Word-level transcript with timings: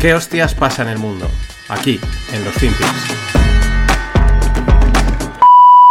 ¿Qué 0.00 0.14
hostias 0.14 0.54
pasa 0.54 0.80
en 0.80 0.88
el 0.88 0.98
mundo? 0.98 1.30
Aquí, 1.68 2.00
en 2.32 2.42
los 2.42 2.54
Finpics. 2.54 2.88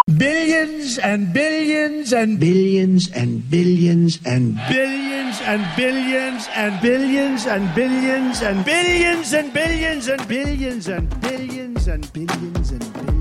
Billions 0.07 0.97
and 0.97 1.31
billions 1.31 2.11
and 2.11 2.39
billions 2.39 3.11
and 3.15 3.47
billions 3.51 4.19
and 4.25 4.57
billions 4.67 5.41
and 5.45 5.63
billions 5.77 6.49
and 6.55 6.81
billions 6.81 7.45
and 7.45 7.75
billions 7.75 8.41
and 8.41 8.65
billions 8.65 9.31
and 9.31 9.53
billions 9.53 10.07
and 10.09 10.27
billions 10.27 10.87
and 10.87 11.21
billions 11.21 11.87
and 11.87 12.11
billions 12.11 12.71
and 12.71 12.93
billions. 12.93 13.19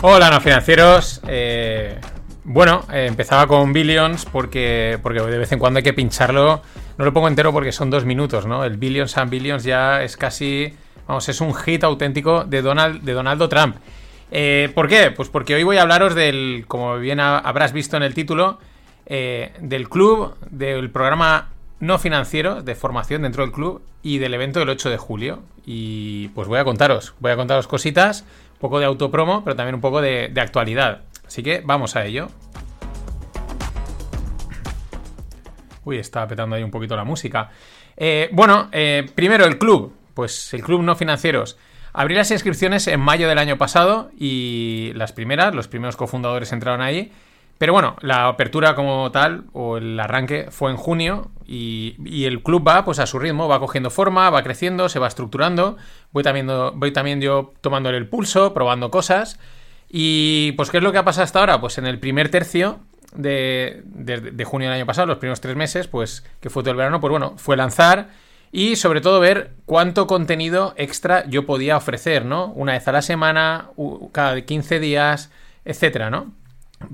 Hola, 0.00 0.30
no 0.30 0.40
financieros. 0.40 1.20
Eh, 1.26 1.98
bueno, 2.56 2.84
eh, 2.90 3.04
empezaba 3.04 3.46
con 3.46 3.74
Billions 3.74 4.24
porque, 4.24 4.98
porque 5.02 5.20
de 5.20 5.36
vez 5.36 5.52
en 5.52 5.58
cuando 5.58 5.76
hay 5.76 5.84
que 5.84 5.92
pincharlo. 5.92 6.62
No 6.96 7.04
lo 7.04 7.12
pongo 7.12 7.28
entero 7.28 7.52
porque 7.52 7.70
son 7.70 7.90
dos 7.90 8.06
minutos, 8.06 8.46
¿no? 8.46 8.64
El 8.64 8.78
Billions 8.78 9.18
and 9.18 9.30
Billions 9.30 9.62
ya 9.62 10.02
es 10.02 10.16
casi. 10.16 10.72
Vamos, 11.06 11.28
es 11.28 11.42
un 11.42 11.54
hit 11.54 11.84
auténtico 11.84 12.44
de, 12.44 12.62
Donald, 12.62 13.02
de 13.02 13.12
Donaldo 13.12 13.50
Trump. 13.50 13.76
Eh, 14.30 14.72
¿Por 14.74 14.88
qué? 14.88 15.10
Pues 15.10 15.28
porque 15.28 15.54
hoy 15.54 15.64
voy 15.64 15.76
a 15.76 15.82
hablaros 15.82 16.14
del, 16.14 16.64
como 16.66 16.96
bien 16.96 17.20
habrás 17.20 17.74
visto 17.74 17.98
en 17.98 18.02
el 18.02 18.14
título, 18.14 18.58
eh, 19.04 19.52
del 19.60 19.90
club, 19.90 20.34
del 20.48 20.90
programa 20.90 21.50
no 21.80 21.98
financiero 21.98 22.62
de 22.62 22.74
formación 22.74 23.20
dentro 23.20 23.42
del 23.44 23.52
club 23.52 23.82
y 24.02 24.16
del 24.16 24.32
evento 24.32 24.60
del 24.60 24.70
8 24.70 24.88
de 24.88 24.96
julio. 24.96 25.42
Y 25.66 26.28
pues 26.28 26.48
voy 26.48 26.58
a 26.58 26.64
contaros, 26.64 27.12
voy 27.20 27.32
a 27.32 27.36
contaros 27.36 27.66
cositas, 27.66 28.24
un 28.54 28.60
poco 28.60 28.78
de 28.78 28.86
autopromo, 28.86 29.44
pero 29.44 29.54
también 29.56 29.74
un 29.74 29.82
poco 29.82 30.00
de, 30.00 30.30
de 30.32 30.40
actualidad. 30.40 31.02
Así 31.26 31.42
que 31.42 31.60
vamos 31.62 31.96
a 31.96 32.06
ello. 32.06 32.28
Uy, 35.86 35.98
está 35.98 36.26
petando 36.26 36.56
ahí 36.56 36.64
un 36.64 36.72
poquito 36.72 36.96
la 36.96 37.04
música. 37.04 37.48
Eh, 37.96 38.28
bueno, 38.32 38.68
eh, 38.72 39.08
primero 39.14 39.44
el 39.44 39.56
club. 39.56 39.94
Pues 40.14 40.52
el 40.52 40.62
club 40.62 40.82
no 40.82 40.96
financieros. 40.96 41.56
Abrí 41.92 42.16
las 42.16 42.32
inscripciones 42.32 42.88
en 42.88 42.98
mayo 42.98 43.28
del 43.28 43.38
año 43.38 43.56
pasado 43.56 44.10
y 44.18 44.90
las 44.96 45.12
primeras, 45.12 45.54
los 45.54 45.68
primeros 45.68 45.96
cofundadores 45.96 46.52
entraron 46.52 46.80
ahí. 46.80 47.12
Pero 47.58 47.72
bueno, 47.72 47.94
la 48.00 48.26
apertura 48.26 48.74
como 48.74 49.12
tal, 49.12 49.44
o 49.52 49.76
el 49.76 49.98
arranque, 50.00 50.48
fue 50.50 50.72
en 50.72 50.76
junio 50.76 51.30
y, 51.46 52.24
el 52.24 52.42
club 52.42 52.66
va 52.66 52.84
pues 52.84 52.98
a 52.98 53.06
su 53.06 53.20
ritmo, 53.20 53.46
va 53.46 53.60
cogiendo 53.60 53.90
forma, 53.90 54.28
va 54.28 54.42
creciendo, 54.42 54.88
se 54.88 54.98
va 54.98 55.06
estructurando. 55.06 55.76
Voy 56.10 56.24
también, 56.24 56.48
voy 56.74 56.92
también 56.92 57.20
yo 57.20 57.54
tomándole 57.60 57.96
el 57.96 58.08
pulso, 58.08 58.52
probando 58.52 58.90
cosas. 58.90 59.38
Y 59.88 60.50
pues, 60.52 60.70
¿qué 60.70 60.78
es 60.78 60.82
lo 60.82 60.90
que 60.90 60.98
ha 60.98 61.04
pasado 61.04 61.22
hasta 61.22 61.38
ahora? 61.38 61.60
Pues 61.60 61.78
en 61.78 61.86
el 61.86 62.00
primer 62.00 62.28
tercio 62.28 62.80
de, 63.16 64.44
junio 64.44 64.68
del 64.68 64.76
año 64.76 64.86
pasado, 64.86 65.06
los 65.06 65.18
primeros 65.18 65.40
tres 65.40 65.56
meses, 65.56 65.88
pues 65.88 66.24
que 66.40 66.50
fue 66.50 66.62
todo 66.62 66.72
el 66.72 66.76
verano, 66.76 67.00
pues 67.00 67.10
bueno, 67.10 67.34
fue 67.36 67.56
lanzar 67.56 68.10
y 68.52 68.76
sobre 68.76 69.00
todo 69.00 69.20
ver 69.20 69.54
cuánto 69.66 70.06
contenido 70.06 70.74
extra 70.76 71.26
yo 71.26 71.46
podía 71.46 71.76
ofrecer, 71.76 72.24
¿no? 72.24 72.52
Una 72.52 72.72
vez 72.72 72.86
a 72.88 72.92
la 72.92 73.02
semana, 73.02 73.70
cada 74.12 74.40
15 74.40 74.80
días, 74.80 75.30
etcétera, 75.64 76.10
¿no? 76.10 76.32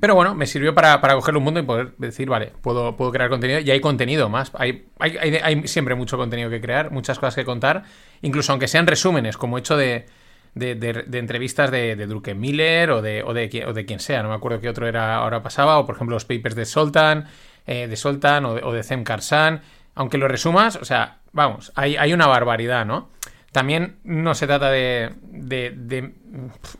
Pero 0.01 0.15
bueno, 0.15 0.35
me 0.35 0.47
sirvió 0.47 0.75
para, 0.75 1.01
para 1.01 1.15
coger 1.15 1.37
un 1.37 1.43
mundo 1.43 1.59
y 1.59 1.65
poder 1.65 1.95
decir, 1.99 2.29
vale, 2.29 2.53
puedo, 2.61 2.97
puedo 2.97 3.11
crear 3.11 3.29
contenido 3.29 3.59
y 3.61 3.71
hay 3.71 3.81
contenido 3.81 4.29
más. 4.29 4.53
Hay, 4.55 4.87
hay, 4.99 5.17
hay, 5.19 5.67
siempre 5.67 5.97
mucho 5.97 6.17
contenido 6.17 6.49
que 6.51 6.61
crear, 6.61 6.93
muchas 6.93 7.19
cosas 7.19 7.35
que 7.35 7.45
contar, 7.45 7.83
incluso 8.23 8.53
aunque 8.53 8.69
sean 8.69 8.87
resúmenes, 8.87 9.37
como 9.37 9.59
hecho 9.59 9.77
de, 9.77 10.07
de, 10.55 11.05
entrevistas 11.13 11.71
de, 11.71 11.97
de 11.97 12.35
Miller 12.35 12.91
o 12.91 13.03
de, 13.03 13.23
o, 13.23 13.33
de, 13.33 13.65
o 13.67 13.73
de 13.73 13.85
quien 13.87 14.01
sea. 14.01 14.23
No 14.23 14.29
me 14.29 14.35
acuerdo 14.35 14.61
qué 14.61 14.69
otro 14.69 14.87
era 14.87 15.17
ahora 15.17 15.43
pasaba. 15.43 15.79
O 15.79 15.87
por 15.87 15.97
ejemplo 15.97 16.15
los 16.15 16.25
papers 16.25 16.55
de 16.55 16.65
Soltan, 16.65 17.27
eh, 17.67 17.87
de 17.89 17.97
Soltan 17.97 18.45
o 18.45 18.55
de, 18.55 18.63
o 18.63 18.73
de 18.73 18.83
Zem 18.83 19.05
Karsan. 19.05 19.63
Aunque 19.95 20.19
lo 20.19 20.27
resumas, 20.27 20.77
o 20.77 20.85
sea, 20.85 21.19
vamos, 21.33 21.73
hay, 21.75 21.97
hay 21.97 22.13
una 22.13 22.27
barbaridad, 22.27 22.87
¿no? 22.87 23.11
También 23.53 23.97
no 24.03 24.35
se 24.35 24.47
trata 24.47 24.71
de, 24.71 25.13
de, 25.23 26.15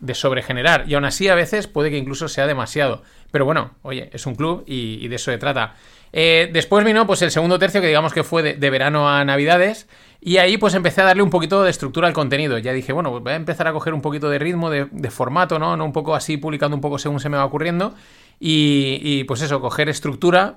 de, 0.01 0.15
sobregenerar. 0.15 0.85
Y 0.89 0.95
aún 0.95 1.05
así, 1.05 1.29
a 1.29 1.35
veces 1.35 1.69
puede 1.69 1.91
que 1.91 1.99
incluso 1.99 2.29
sea 2.29 2.47
demasiado. 2.47 3.03
Pero 3.31 3.45
bueno, 3.45 3.73
oye, 3.83 4.09
es 4.13 4.25
un 4.27 4.35
club 4.35 4.65
y, 4.67 5.07
de 5.07 5.17
eso 5.17 5.31
se 5.31 5.37
trata. 5.37 5.75
Eh, 6.15 6.49
después 6.51 6.83
vino 6.85 7.07
pues 7.07 7.21
el 7.21 7.31
segundo 7.31 7.59
tercio, 7.59 7.83
que 7.83 7.89
digamos 7.89 8.15
que 8.15 8.25
fue 8.25 8.55
de, 8.55 8.71
verano 8.71 9.11
a 9.11 9.23
Navidades. 9.23 9.87
Y 10.19 10.39
ahí 10.39 10.57
pues 10.57 10.73
empecé 10.73 11.03
a 11.03 11.05
darle 11.05 11.23
un 11.23 11.29
poquito 11.29 11.63
de 11.63 11.69
estructura 11.69 12.09
al 12.09 12.15
contenido. 12.15 12.57
Ya 12.57 12.73
dije, 12.73 12.95
bueno, 12.95 13.11
pues 13.11 13.23
voy 13.23 13.33
a 13.35 13.37
empezar 13.37 13.67
a 13.69 13.73
coger 13.75 13.93
un 13.93 14.01
poquito 14.01 14.31
de 14.31 14.39
ritmo, 14.39 14.71
de, 14.71 15.11
formato, 15.11 15.59
¿no? 15.59 15.77
¿no? 15.77 15.85
Un 15.85 15.93
poco 15.93 16.15
así, 16.15 16.39
publicando 16.39 16.75
un 16.75 16.81
poco 16.81 16.99
según 16.99 17.21
se 17.21 17.29
me 17.29 17.37
va 17.37 17.45
ocurriendo. 17.45 17.95
Y, 18.41 19.25
pues 19.25 19.43
eso, 19.43 19.61
coger 19.61 19.91
estructura 19.91 20.57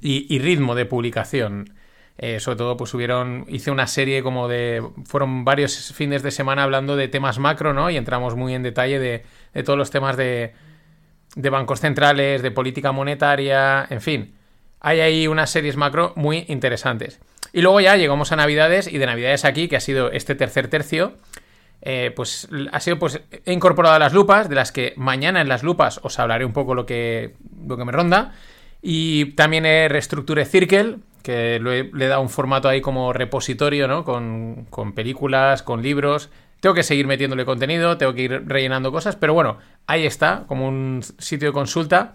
y, 0.00 0.38
ritmo 0.38 0.76
de 0.76 0.86
publicación. 0.86 1.74
Eh, 2.18 2.40
sobre 2.40 2.56
todo, 2.56 2.76
pues 2.76 2.92
hubieron. 2.94 3.46
Hice 3.48 3.70
una 3.70 3.86
serie 3.86 4.22
como 4.22 4.48
de. 4.48 4.82
Fueron 5.04 5.44
varios 5.44 5.92
fines 5.94 6.22
de 6.22 6.30
semana 6.30 6.62
hablando 6.62 6.96
de 6.96 7.08
temas 7.08 7.38
macro, 7.38 7.72
¿no? 7.72 7.90
Y 7.90 7.96
entramos 7.96 8.36
muy 8.36 8.54
en 8.54 8.62
detalle 8.62 8.98
de, 8.98 9.24
de 9.54 9.62
todos 9.62 9.78
los 9.78 9.90
temas 9.90 10.16
de, 10.16 10.52
de 11.34 11.50
bancos 11.50 11.80
centrales, 11.80 12.42
de 12.42 12.50
política 12.50 12.92
monetaria, 12.92 13.86
en 13.88 14.00
fin. 14.00 14.34
Hay 14.80 15.00
ahí 15.00 15.26
unas 15.26 15.50
series 15.50 15.76
macro 15.76 16.12
muy 16.16 16.44
interesantes. 16.48 17.20
Y 17.52 17.62
luego 17.62 17.80
ya 17.80 17.96
llegamos 17.96 18.32
a 18.32 18.36
Navidades 18.36 18.88
y 18.88 18.98
de 18.98 19.06
Navidades 19.06 19.44
aquí, 19.44 19.68
que 19.68 19.76
ha 19.76 19.80
sido 19.80 20.10
este 20.10 20.34
tercer 20.34 20.68
tercio, 20.68 21.14
eh, 21.82 22.12
pues 22.14 22.48
ha 22.70 22.80
sido 22.80 22.98
pues 22.98 23.20
he 23.44 23.52
incorporado 23.52 23.98
las 23.98 24.12
lupas, 24.12 24.48
de 24.48 24.54
las 24.54 24.72
que 24.72 24.94
mañana 24.96 25.40
en 25.40 25.48
las 25.48 25.62
lupas 25.62 26.00
os 26.02 26.18
hablaré 26.18 26.44
un 26.44 26.52
poco 26.52 26.74
lo 26.74 26.86
que, 26.86 27.34
lo 27.66 27.76
que 27.76 27.84
me 27.84 27.92
ronda. 27.92 28.32
Y 28.80 29.32
también 29.32 29.66
he 29.66 29.88
reestructuré 29.88 30.44
Circle, 30.44 30.98
que 31.22 31.60
le 31.60 32.04
he 32.04 32.08
dado 32.08 32.20
un 32.20 32.28
formato 32.28 32.68
ahí 32.68 32.80
como 32.80 33.12
repositorio, 33.12 33.88
¿no? 33.88 34.04
Con, 34.04 34.66
con 34.70 34.92
películas, 34.92 35.62
con 35.62 35.82
libros. 35.82 36.30
Tengo 36.60 36.74
que 36.74 36.82
seguir 36.82 37.06
metiéndole 37.06 37.44
contenido, 37.44 37.98
tengo 37.98 38.14
que 38.14 38.22
ir 38.22 38.44
rellenando 38.46 38.92
cosas, 38.92 39.16
pero 39.16 39.34
bueno, 39.34 39.58
ahí 39.86 40.06
está, 40.06 40.44
como 40.46 40.68
un 40.68 41.02
sitio 41.18 41.48
de 41.48 41.52
consulta 41.52 42.14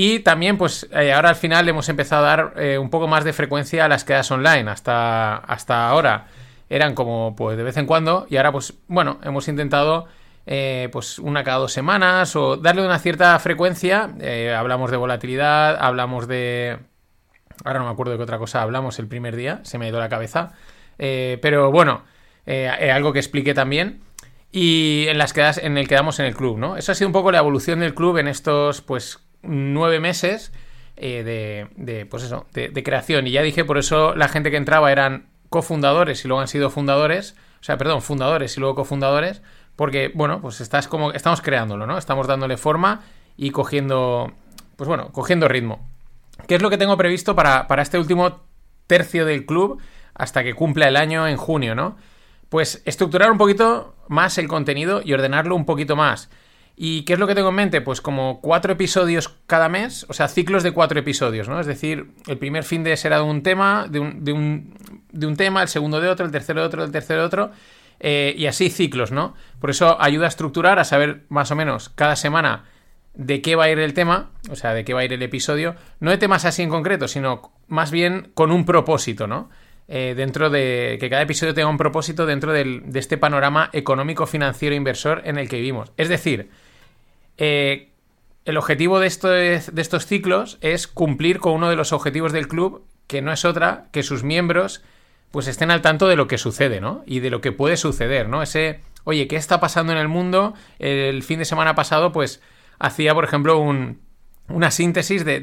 y 0.00 0.20
también, 0.20 0.58
pues 0.58 0.88
eh, 0.92 1.12
ahora 1.12 1.30
al 1.30 1.34
final 1.34 1.68
hemos 1.68 1.88
empezado 1.88 2.24
a 2.24 2.28
dar 2.28 2.52
eh, 2.56 2.78
un 2.78 2.88
poco 2.88 3.08
más 3.08 3.24
de 3.24 3.32
frecuencia 3.32 3.84
a 3.84 3.88
las 3.88 4.04
quedas 4.04 4.30
online. 4.30 4.70
Hasta, 4.70 5.38
hasta 5.38 5.88
ahora 5.88 6.28
eran 6.70 6.94
como 6.94 7.34
pues 7.34 7.56
de 7.56 7.64
vez 7.64 7.76
en 7.78 7.86
cuando 7.86 8.24
y 8.30 8.36
ahora 8.36 8.52
pues 8.52 8.74
bueno, 8.86 9.18
hemos 9.24 9.48
intentado 9.48 10.06
eh, 10.46 10.88
pues 10.92 11.18
una 11.18 11.42
cada 11.42 11.58
dos 11.58 11.72
semanas 11.72 12.36
o 12.36 12.56
darle 12.56 12.84
una 12.84 13.00
cierta 13.00 13.36
frecuencia. 13.40 14.10
hablamos 14.56 14.92
de 14.92 14.96
volatilidad, 14.96 15.76
hablamos 15.80 16.28
de... 16.28 16.78
Ahora 17.64 17.80
no 17.80 17.86
me 17.86 17.90
acuerdo 17.90 18.12
de 18.12 18.18
qué 18.18 18.22
otra 18.22 18.38
cosa 18.38 18.62
hablamos 18.62 18.98
el 18.98 19.08
primer 19.08 19.36
día, 19.36 19.60
se 19.62 19.78
me 19.78 19.86
ha 19.86 19.88
ido 19.88 19.98
la 19.98 20.08
cabeza. 20.08 20.52
pero 20.96 21.70
bueno, 21.70 22.04
algo 22.46 23.12
que 23.12 23.18
expliqué 23.18 23.54
también 23.54 24.00
y 24.50 25.06
en 25.08 25.18
las 25.18 25.32
quedas 25.32 25.58
en 25.58 25.76
el 25.76 25.88
que 25.88 25.94
damos 25.94 26.18
en 26.20 26.26
el 26.26 26.34
club, 26.34 26.58
¿no? 26.58 26.76
Eso 26.76 26.92
ha 26.92 26.94
sido 26.94 27.08
un 27.08 27.12
poco 27.12 27.30
la 27.30 27.38
evolución 27.38 27.80
del 27.80 27.94
club 27.94 28.18
en 28.18 28.28
estos 28.28 28.80
pues 28.80 29.18
nueve 29.42 30.00
meses 30.00 30.52
eh, 30.96 31.68
de, 31.76 32.06
pues 32.06 32.24
eso, 32.24 32.46
de, 32.52 32.82
creación. 32.82 33.26
Y 33.26 33.32
ya 33.32 33.42
dije, 33.42 33.64
por 33.64 33.78
eso 33.78 34.14
la 34.14 34.28
gente 34.28 34.50
que 34.50 34.56
entraba 34.56 34.90
eran 34.90 35.28
cofundadores 35.48 36.24
y 36.24 36.28
luego 36.28 36.40
han 36.40 36.48
sido 36.48 36.70
fundadores, 36.70 37.36
o 37.60 37.64
sea, 37.64 37.76
perdón, 37.76 38.02
fundadores 38.02 38.56
y 38.56 38.60
luego 38.60 38.74
cofundadores, 38.74 39.42
porque, 39.76 40.10
bueno, 40.14 40.40
pues 40.40 40.60
estás 40.60 40.88
como, 40.88 41.12
estamos 41.12 41.40
creándolo, 41.40 41.86
¿no? 41.86 41.98
Estamos 41.98 42.26
dándole 42.26 42.56
forma 42.56 43.02
y 43.36 43.50
cogiendo, 43.50 44.32
pues 44.76 44.88
bueno, 44.88 45.10
cogiendo 45.12 45.46
ritmo. 45.46 45.87
¿Qué 46.46 46.54
es 46.54 46.62
lo 46.62 46.70
que 46.70 46.78
tengo 46.78 46.96
previsto 46.96 47.34
para, 47.34 47.66
para 47.66 47.82
este 47.82 47.98
último 47.98 48.40
tercio 48.86 49.24
del 49.24 49.46
club 49.46 49.80
hasta 50.14 50.42
que 50.42 50.54
cumpla 50.54 50.88
el 50.88 50.96
año 50.96 51.26
en 51.26 51.36
junio, 51.36 51.74
¿no? 51.74 51.96
Pues 52.48 52.82
estructurar 52.84 53.30
un 53.30 53.38
poquito 53.38 53.94
más 54.08 54.38
el 54.38 54.48
contenido 54.48 55.00
y 55.04 55.12
ordenarlo 55.12 55.54
un 55.54 55.66
poquito 55.66 55.96
más. 55.96 56.30
¿Y 56.80 57.02
qué 57.02 57.14
es 57.14 57.18
lo 57.18 57.26
que 57.26 57.34
tengo 57.34 57.48
en 57.48 57.56
mente? 57.56 57.80
Pues 57.80 58.00
como 58.00 58.40
cuatro 58.40 58.72
episodios 58.72 59.36
cada 59.46 59.68
mes, 59.68 60.06
o 60.08 60.12
sea, 60.12 60.28
ciclos 60.28 60.62
de 60.62 60.70
cuatro 60.70 60.98
episodios, 60.98 61.48
¿no? 61.48 61.58
Es 61.58 61.66
decir, 61.66 62.12
el 62.28 62.38
primer 62.38 62.62
fin 62.62 62.84
de 62.84 62.96
será 62.96 63.16
de 63.16 63.24
un 63.24 63.42
tema, 63.42 63.86
de 63.90 63.98
un, 63.98 64.24
de 64.24 64.32
un, 64.32 64.74
de 65.10 65.26
un 65.26 65.36
tema, 65.36 65.60
el 65.62 65.68
segundo 65.68 66.00
de 66.00 66.08
otro, 66.08 66.24
el 66.24 66.30
tercero 66.30 66.60
de 66.60 66.66
otro, 66.66 66.84
el 66.84 66.92
tercero 66.92 67.20
de 67.20 67.26
otro, 67.26 67.50
eh, 67.98 68.32
y 68.38 68.46
así 68.46 68.70
ciclos, 68.70 69.10
¿no? 69.10 69.34
Por 69.60 69.70
eso 69.70 70.00
ayuda 70.00 70.26
a 70.26 70.28
estructurar, 70.28 70.78
a 70.78 70.84
saber 70.84 71.24
más 71.28 71.50
o 71.50 71.56
menos 71.56 71.88
cada 71.88 72.14
semana 72.14 72.66
de 73.14 73.42
qué 73.42 73.56
va 73.56 73.64
a 73.64 73.70
ir 73.70 73.78
el 73.78 73.94
tema, 73.94 74.30
o 74.50 74.56
sea, 74.56 74.74
de 74.74 74.84
qué 74.84 74.94
va 74.94 75.00
a 75.00 75.04
ir 75.04 75.12
el 75.12 75.22
episodio, 75.22 75.74
no 76.00 76.10
de 76.10 76.18
temas 76.18 76.44
así 76.44 76.62
en 76.62 76.70
concreto, 76.70 77.08
sino 77.08 77.52
más 77.66 77.90
bien 77.90 78.30
con 78.34 78.52
un 78.52 78.64
propósito, 78.64 79.26
¿no? 79.26 79.50
Eh, 79.90 80.12
dentro 80.14 80.50
de 80.50 80.98
que 81.00 81.08
cada 81.08 81.22
episodio 81.22 81.54
tenga 81.54 81.70
un 81.70 81.78
propósito 81.78 82.26
dentro 82.26 82.52
del, 82.52 82.82
de 82.92 82.98
este 82.98 83.16
panorama 83.16 83.70
económico, 83.72 84.26
financiero, 84.26 84.74
inversor 84.74 85.22
en 85.24 85.38
el 85.38 85.48
que 85.48 85.56
vivimos. 85.56 85.92
Es 85.96 86.10
decir, 86.10 86.50
eh, 87.38 87.88
el 88.44 88.56
objetivo 88.58 89.00
de, 89.00 89.06
estos 89.06 90.06
ciclos 90.06 90.58
es 90.60 90.88
cumplir 90.88 91.38
con 91.38 91.54
uno 91.54 91.70
de 91.70 91.76
los 91.76 91.92
objetivos 91.92 92.32
del 92.32 92.48
club, 92.48 92.84
que 93.06 93.22
no 93.22 93.32
es 93.32 93.46
otra 93.46 93.86
que 93.90 94.02
sus 94.02 94.24
miembros 94.24 94.82
pues 95.30 95.46
estén 95.46 95.70
al 95.70 95.82
tanto 95.82 96.06
de 96.08 96.16
lo 96.16 96.26
que 96.26 96.38
sucede, 96.38 96.80
¿no? 96.80 97.02
Y 97.06 97.20
de 97.20 97.30
lo 97.30 97.40
que 97.40 97.52
puede 97.52 97.76
suceder, 97.76 98.28
¿no? 98.28 98.42
Ese, 98.42 98.80
oye, 99.04 99.28
¿qué 99.28 99.36
está 99.36 99.60
pasando 99.60 99.92
en 99.92 99.98
el 99.98 100.08
mundo? 100.08 100.54
El 100.78 101.22
fin 101.22 101.38
de 101.38 101.44
semana 101.44 101.74
pasado, 101.74 102.12
pues, 102.12 102.42
hacía, 102.78 103.14
por 103.14 103.24
ejemplo, 103.24 103.58
una 103.58 104.70
síntesis 104.70 105.24
de, 105.24 105.40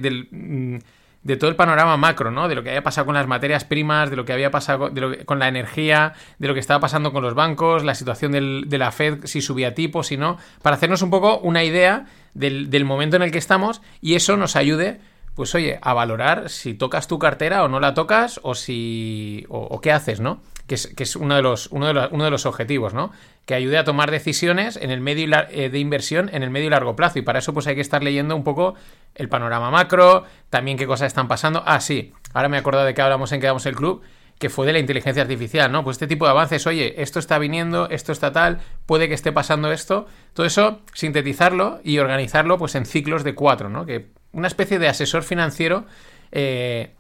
de 1.26 1.38
todo 1.38 1.50
el 1.50 1.56
panorama 1.56 1.98
macro, 1.98 2.30
¿no? 2.30 2.48
De 2.48 2.54
lo 2.54 2.62
que 2.62 2.70
había 2.70 2.84
pasado 2.84 3.08
con 3.08 3.16
las 3.16 3.26
materias 3.26 3.66
primas, 3.66 4.12
de 4.12 4.16
lo 4.16 4.26
que 4.26 4.34
había 4.34 4.52
pasado 4.52 4.92
con, 5.26 5.40
la 5.40 5.48
energía, 5.48 6.14
de 6.38 6.48
lo 6.48 6.54
que 6.54 6.60
estaba 6.60 6.80
pasando 6.80 7.12
con 7.12 7.24
los 7.24 7.34
bancos, 7.34 7.84
la 7.84 7.96
situación 7.96 8.32
de 8.32 8.78
la 8.78 8.92
Fed, 8.92 9.26
si 9.26 9.42
subía 9.42 9.74
tipo, 9.74 10.04
si 10.04 10.18
no, 10.18 10.38
para 10.62 10.76
hacernos 10.76 11.02
un 11.02 11.10
poco 11.10 11.40
una 11.40 11.64
idea 11.64 12.06
del, 12.36 12.86
momento 12.86 13.16
en 13.16 13.24
el 13.24 13.32
que 13.32 13.40
estamos 13.40 13.82
y 14.02 14.14
eso 14.14 14.38
nos 14.38 14.56
ayude, 14.56 15.00
pues 15.34 15.56
oye, 15.56 15.80
a 15.82 15.96
valorar 15.96 16.48
si 16.50 16.76
tocas 16.76 17.08
tu 17.08 17.18
cartera 17.18 17.64
o 17.64 17.68
no 17.68 17.80
la 17.80 17.96
tocas 17.96 18.40
o 18.44 18.54
si... 18.54 19.48
o 19.50 19.82
qué 19.82 19.92
haces, 19.92 20.20
¿no? 20.20 20.42
Que 20.68 20.76
es, 20.76 21.16
uno, 21.16 21.36
de 21.36 21.42
los, 21.42 21.68
uno, 21.68 21.94
de 21.94 22.08
uno 22.12 22.24
de 22.24 22.32
los 22.32 22.46
objetivos, 22.46 22.94
¿no? 22.94 23.12
Que 23.46 23.54
ayude 23.54 23.78
a 23.78 23.84
tomar 23.84 24.10
decisiones 24.10 24.78
en 24.78 24.90
el 24.90 25.00
medio 25.00 25.28
eh, 25.50 25.70
de 25.70 25.80
inversión 25.80 26.30
en 26.34 26.42
el 26.42 26.50
medio 26.50 26.68
y 26.68 26.70
largo 26.72 26.96
plazo. 26.96 27.20
Y 27.20 27.22
para 27.22 27.40
eso, 27.40 27.54
pues 27.54 27.68
hay 27.68 27.76
que 27.76 27.82
estar 27.82 28.04
leyendo 28.04 28.36
un 28.36 28.44
poco 28.44 28.74
el 29.14 29.30
panorama 29.30 29.70
macro, 29.70 30.24
también 30.50 30.78
qué 30.78 30.88
cosas 30.88 31.08
están 31.08 31.28
pasando. 31.28 31.62
Ah, 31.66 31.80
sí, 31.80 32.14
ahora 32.34 32.50
me 32.50 32.58
he 32.58 32.60
acordado 32.60 32.86
de 32.86 32.94
que 32.94 33.02
hablamos 33.02 33.32
en 33.32 33.42
Quedamos 33.42 33.66
el 33.68 33.76
Club, 33.76 34.02
que 34.40 34.50
fue 34.50 34.66
de 34.66 34.74
la 34.74 34.80
inteligencia 34.80 35.22
artificial, 35.22 35.72
¿no? 35.72 35.84
Pues 35.84 35.96
este 35.96 36.08
tipo 36.08 36.26
de 36.26 36.32
avances, 36.32 36.66
oye, 36.68 37.02
esto 37.02 37.20
está 37.20 37.38
viniendo, 37.38 37.88
esto 37.90 38.12
está 38.12 38.32
tal, 38.32 38.60
puede 38.86 39.08
que 39.08 39.14
esté 39.14 39.32
pasando 39.32 39.72
esto. 39.72 40.08
Todo 40.34 40.46
eso, 40.46 40.82
sintetizarlo 40.94 41.80
y 41.84 42.00
organizarlo, 42.00 42.58
pues 42.58 42.76
en 42.76 42.86
ciclos 42.86 43.24
de 43.24 43.36
cuatro, 43.36 43.70
¿no? 43.70 43.86
Que 43.86 44.08
una 44.32 44.48
especie 44.48 44.80
de 44.80 44.88
asesor 44.88 45.24
financiero. 45.24 45.86
Eh, 46.32 46.96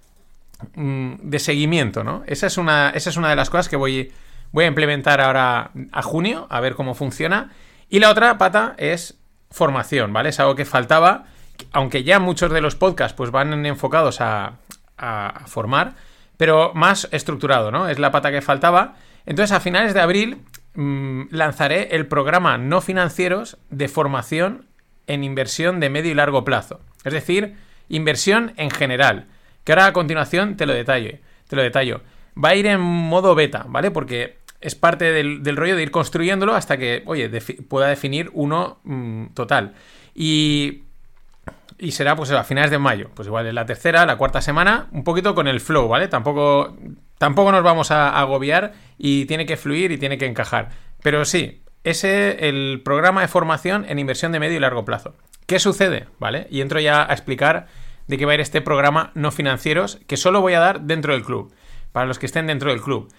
de 0.74 1.40
seguimiento, 1.40 2.04
¿no? 2.04 2.24
Esa 2.28 2.48
es 2.48 2.58
una, 2.58 2.90
esa 2.92 3.10
es 3.10 3.18
una 3.18 3.30
de 3.30 3.36
las 3.36 3.50
cosas 3.50 3.70
que 3.70 3.76
voy, 3.76 4.12
voy 4.52 4.66
a 4.66 4.68
implementar 4.68 5.22
ahora 5.22 5.72
a 5.92 6.02
junio, 6.02 6.48
a 6.50 6.60
ver 6.60 6.76
cómo 6.76 6.96
funciona. 6.96 7.52
Y 7.90 8.00
la 8.00 8.10
otra 8.10 8.38
pata 8.38 8.76
es 8.78 9.20
formación, 9.52 10.14
¿vale? 10.14 10.30
Es 10.30 10.40
algo 10.40 10.56
que 10.56 10.66
faltaba, 10.66 11.26
aunque 11.72 12.04
ya 12.04 12.20
muchos 12.20 12.52
de 12.52 12.62
los 12.62 12.76
podcasts 12.76 13.16
pues 13.16 13.32
van 13.32 13.66
enfocados 13.66 14.22
a, 14.22 14.54
a 14.98 15.44
formar, 15.48 15.96
pero 16.38 16.74
más 16.74 17.08
estructurado, 17.12 17.72
¿no? 17.72 17.88
Es 17.88 18.00
la 18.00 18.12
pata 18.12 18.32
que 18.32 18.42
faltaba. 18.42 18.96
Entonces, 19.26 19.56
a 19.56 19.60
finales 19.60 19.94
de 19.94 20.02
abril 20.02 20.42
mm, 20.74 21.24
lanzaré 21.32 21.96
el 21.96 22.08
programa 22.08 22.58
no 22.58 22.82
financieros 22.82 23.58
de 23.70 23.88
formación 23.88 24.68
en 25.08 25.24
inversión 25.24 25.80
de 25.80 25.90
medio 25.90 26.12
y 26.12 26.16
largo 26.16 26.44
plazo. 26.44 26.82
Es 27.04 27.14
decir, 27.14 27.56
inversión 27.90 28.54
en 28.58 28.72
general 28.72 29.28
que 29.66 29.74
ahora 29.74 29.88
a 29.88 29.94
continuación 29.94 30.56
te 30.56 30.66
lo 30.66 30.74
detallo. 30.74 31.18
Te 31.50 31.56
lo 31.58 31.64
detallo. 31.64 32.02
Va 32.42 32.50
a 32.50 32.56
ir 32.56 32.68
en 32.68 32.80
modo 32.80 33.36
beta, 33.36 33.66
¿vale? 33.68 33.92
Porque 33.92 34.38
es 34.62 34.76
parte 34.76 35.12
del, 35.12 35.58
rollo 35.58 35.76
de 35.76 35.84
ir 35.84 35.92
construyéndolo 35.92 36.56
hasta 36.56 36.78
que, 36.78 37.04
oye, 37.06 37.30
pueda 37.68 37.88
definir 37.88 38.30
uno 38.34 38.80
mm, 38.84 39.28
total. 39.34 39.74
Y, 40.14 40.84
y 41.78 41.92
será 41.92 42.16
pues 42.16 42.32
a 42.32 42.44
finales 42.44 42.72
de 42.72 42.78
mayo. 42.78 43.10
Pues 43.14 43.28
igual 43.28 43.48
en 43.48 43.56
la 43.56 43.66
tercera, 43.66 44.06
la 44.06 44.18
cuarta 44.18 44.42
semana, 44.42 44.88
un 44.92 45.04
poquito 45.04 45.36
con 45.36 45.48
el 45.48 45.60
flow, 45.60 45.88
¿vale? 45.88 46.08
Tampoco, 46.08 46.78
tampoco 47.18 47.52
nos 47.52 47.64
vamos 47.64 47.92
a 47.92 48.18
agobiar 48.20 48.74
y 48.98 49.26
tiene 49.26 49.46
que 49.46 49.58
fluir 49.58 49.92
y 49.92 49.98
tiene 49.98 50.18
que 50.18 50.26
encajar. 50.26 50.70
Pero 51.02 51.26
sí, 51.26 51.64
ese 51.84 52.50
el 52.50 52.82
programa 52.84 53.22
de 53.22 53.28
formación 53.28 53.86
en 53.88 54.00
inversión 54.00 54.32
de 54.32 54.40
medio 54.40 54.58
y 54.58 54.60
largo 54.60 54.86
plazo. 54.86 55.16
¿Qué 55.48 55.60
sucede? 55.60 56.08
¿Vale? 56.20 56.48
Y 56.50 56.62
entro 56.62 56.80
ya 56.80 57.04
a 57.04 57.14
explicar 57.14 57.68
de 58.07 58.18
qué 58.18 58.25
va 58.25 58.34
a 58.34 58.36
ir 58.36 58.42
este 58.42 58.62
programa 58.62 59.12
no 59.16 59.31
financieros 59.31 60.00
que 60.07 60.18
solo 60.18 60.42
voy 60.42 60.54
a 60.54 60.60
dar 60.60 60.81
dentro 60.81 61.13
del 61.13 61.24
club, 61.24 61.54
para 61.92 62.06
los 62.06 62.19
que 62.19 62.25
estén 62.25 62.48
dentro 62.48 62.69
del 62.69 62.81
club. 62.81 63.12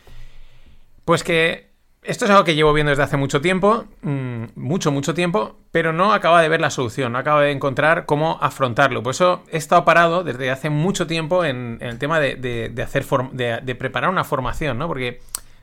Pues 1.05 1.23
que 1.23 1.67
esto 2.06 2.25
es 2.25 2.31
algo 2.31 2.44
que 2.44 2.55
llevo 2.55 2.73
viendo 2.73 2.91
desde 2.91 3.03
hace 3.03 3.17
mucho 3.17 3.41
tiempo, 3.41 3.87
mm, 4.03 4.44
mucho, 4.55 4.93
mucho 4.93 5.12
tiempo, 5.12 5.59
pero 5.73 5.93
no 5.93 6.12
acaba 6.12 6.41
de 6.41 6.49
ver 6.49 6.61
la 6.61 6.71
solución, 6.71 7.12
no 7.12 7.19
acaba 7.19 7.43
de 7.43 7.50
encontrar 7.50 8.06
cómo 8.06 8.38
afrontarlo. 8.41 9.03
Por 9.03 9.11
eso 9.11 9.43
he 9.50 9.56
estado 9.56 9.85
parado 9.85 10.23
desde 10.23 10.50
hace 10.50 10.71
mucho 10.71 11.06
tiempo 11.06 11.44
en, 11.44 11.79
el 11.81 11.99
tema 11.99 12.21
de, 12.21 12.73
hacer 12.83 13.05
de, 13.33 13.75
preparar 13.75 14.11
una 14.11 14.25
formación, 14.25 14.79
¿no? 14.79 14.87
Porque 14.87 15.21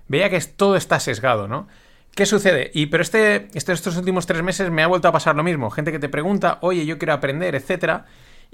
veía 0.07 0.29
que 0.29 0.39
todo 0.41 0.75
está 0.75 0.99
sesgado, 0.99 1.47
¿no? 1.47 1.67
¿Qué 2.13 2.25
sucede? 2.25 2.69
Y 2.73 2.87
pero 2.87 3.01
este, 3.01 3.47
este, 3.53 3.71
estos 3.71 3.97
últimos 3.97 4.27
tres 4.27 4.43
meses 4.43 4.69
me 4.69 4.83
ha 4.83 4.87
vuelto 4.87 5.07
a 5.07 5.11
pasar 5.11 5.35
lo 5.35 5.43
mismo. 5.43 5.71
Gente 5.71 5.91
que 5.91 5.99
te 5.99 6.09
pregunta, 6.09 6.57
oye, 6.61 6.85
yo 6.85 6.97
quiero 6.97 7.13
aprender, 7.13 7.55
etcétera. 7.55 8.05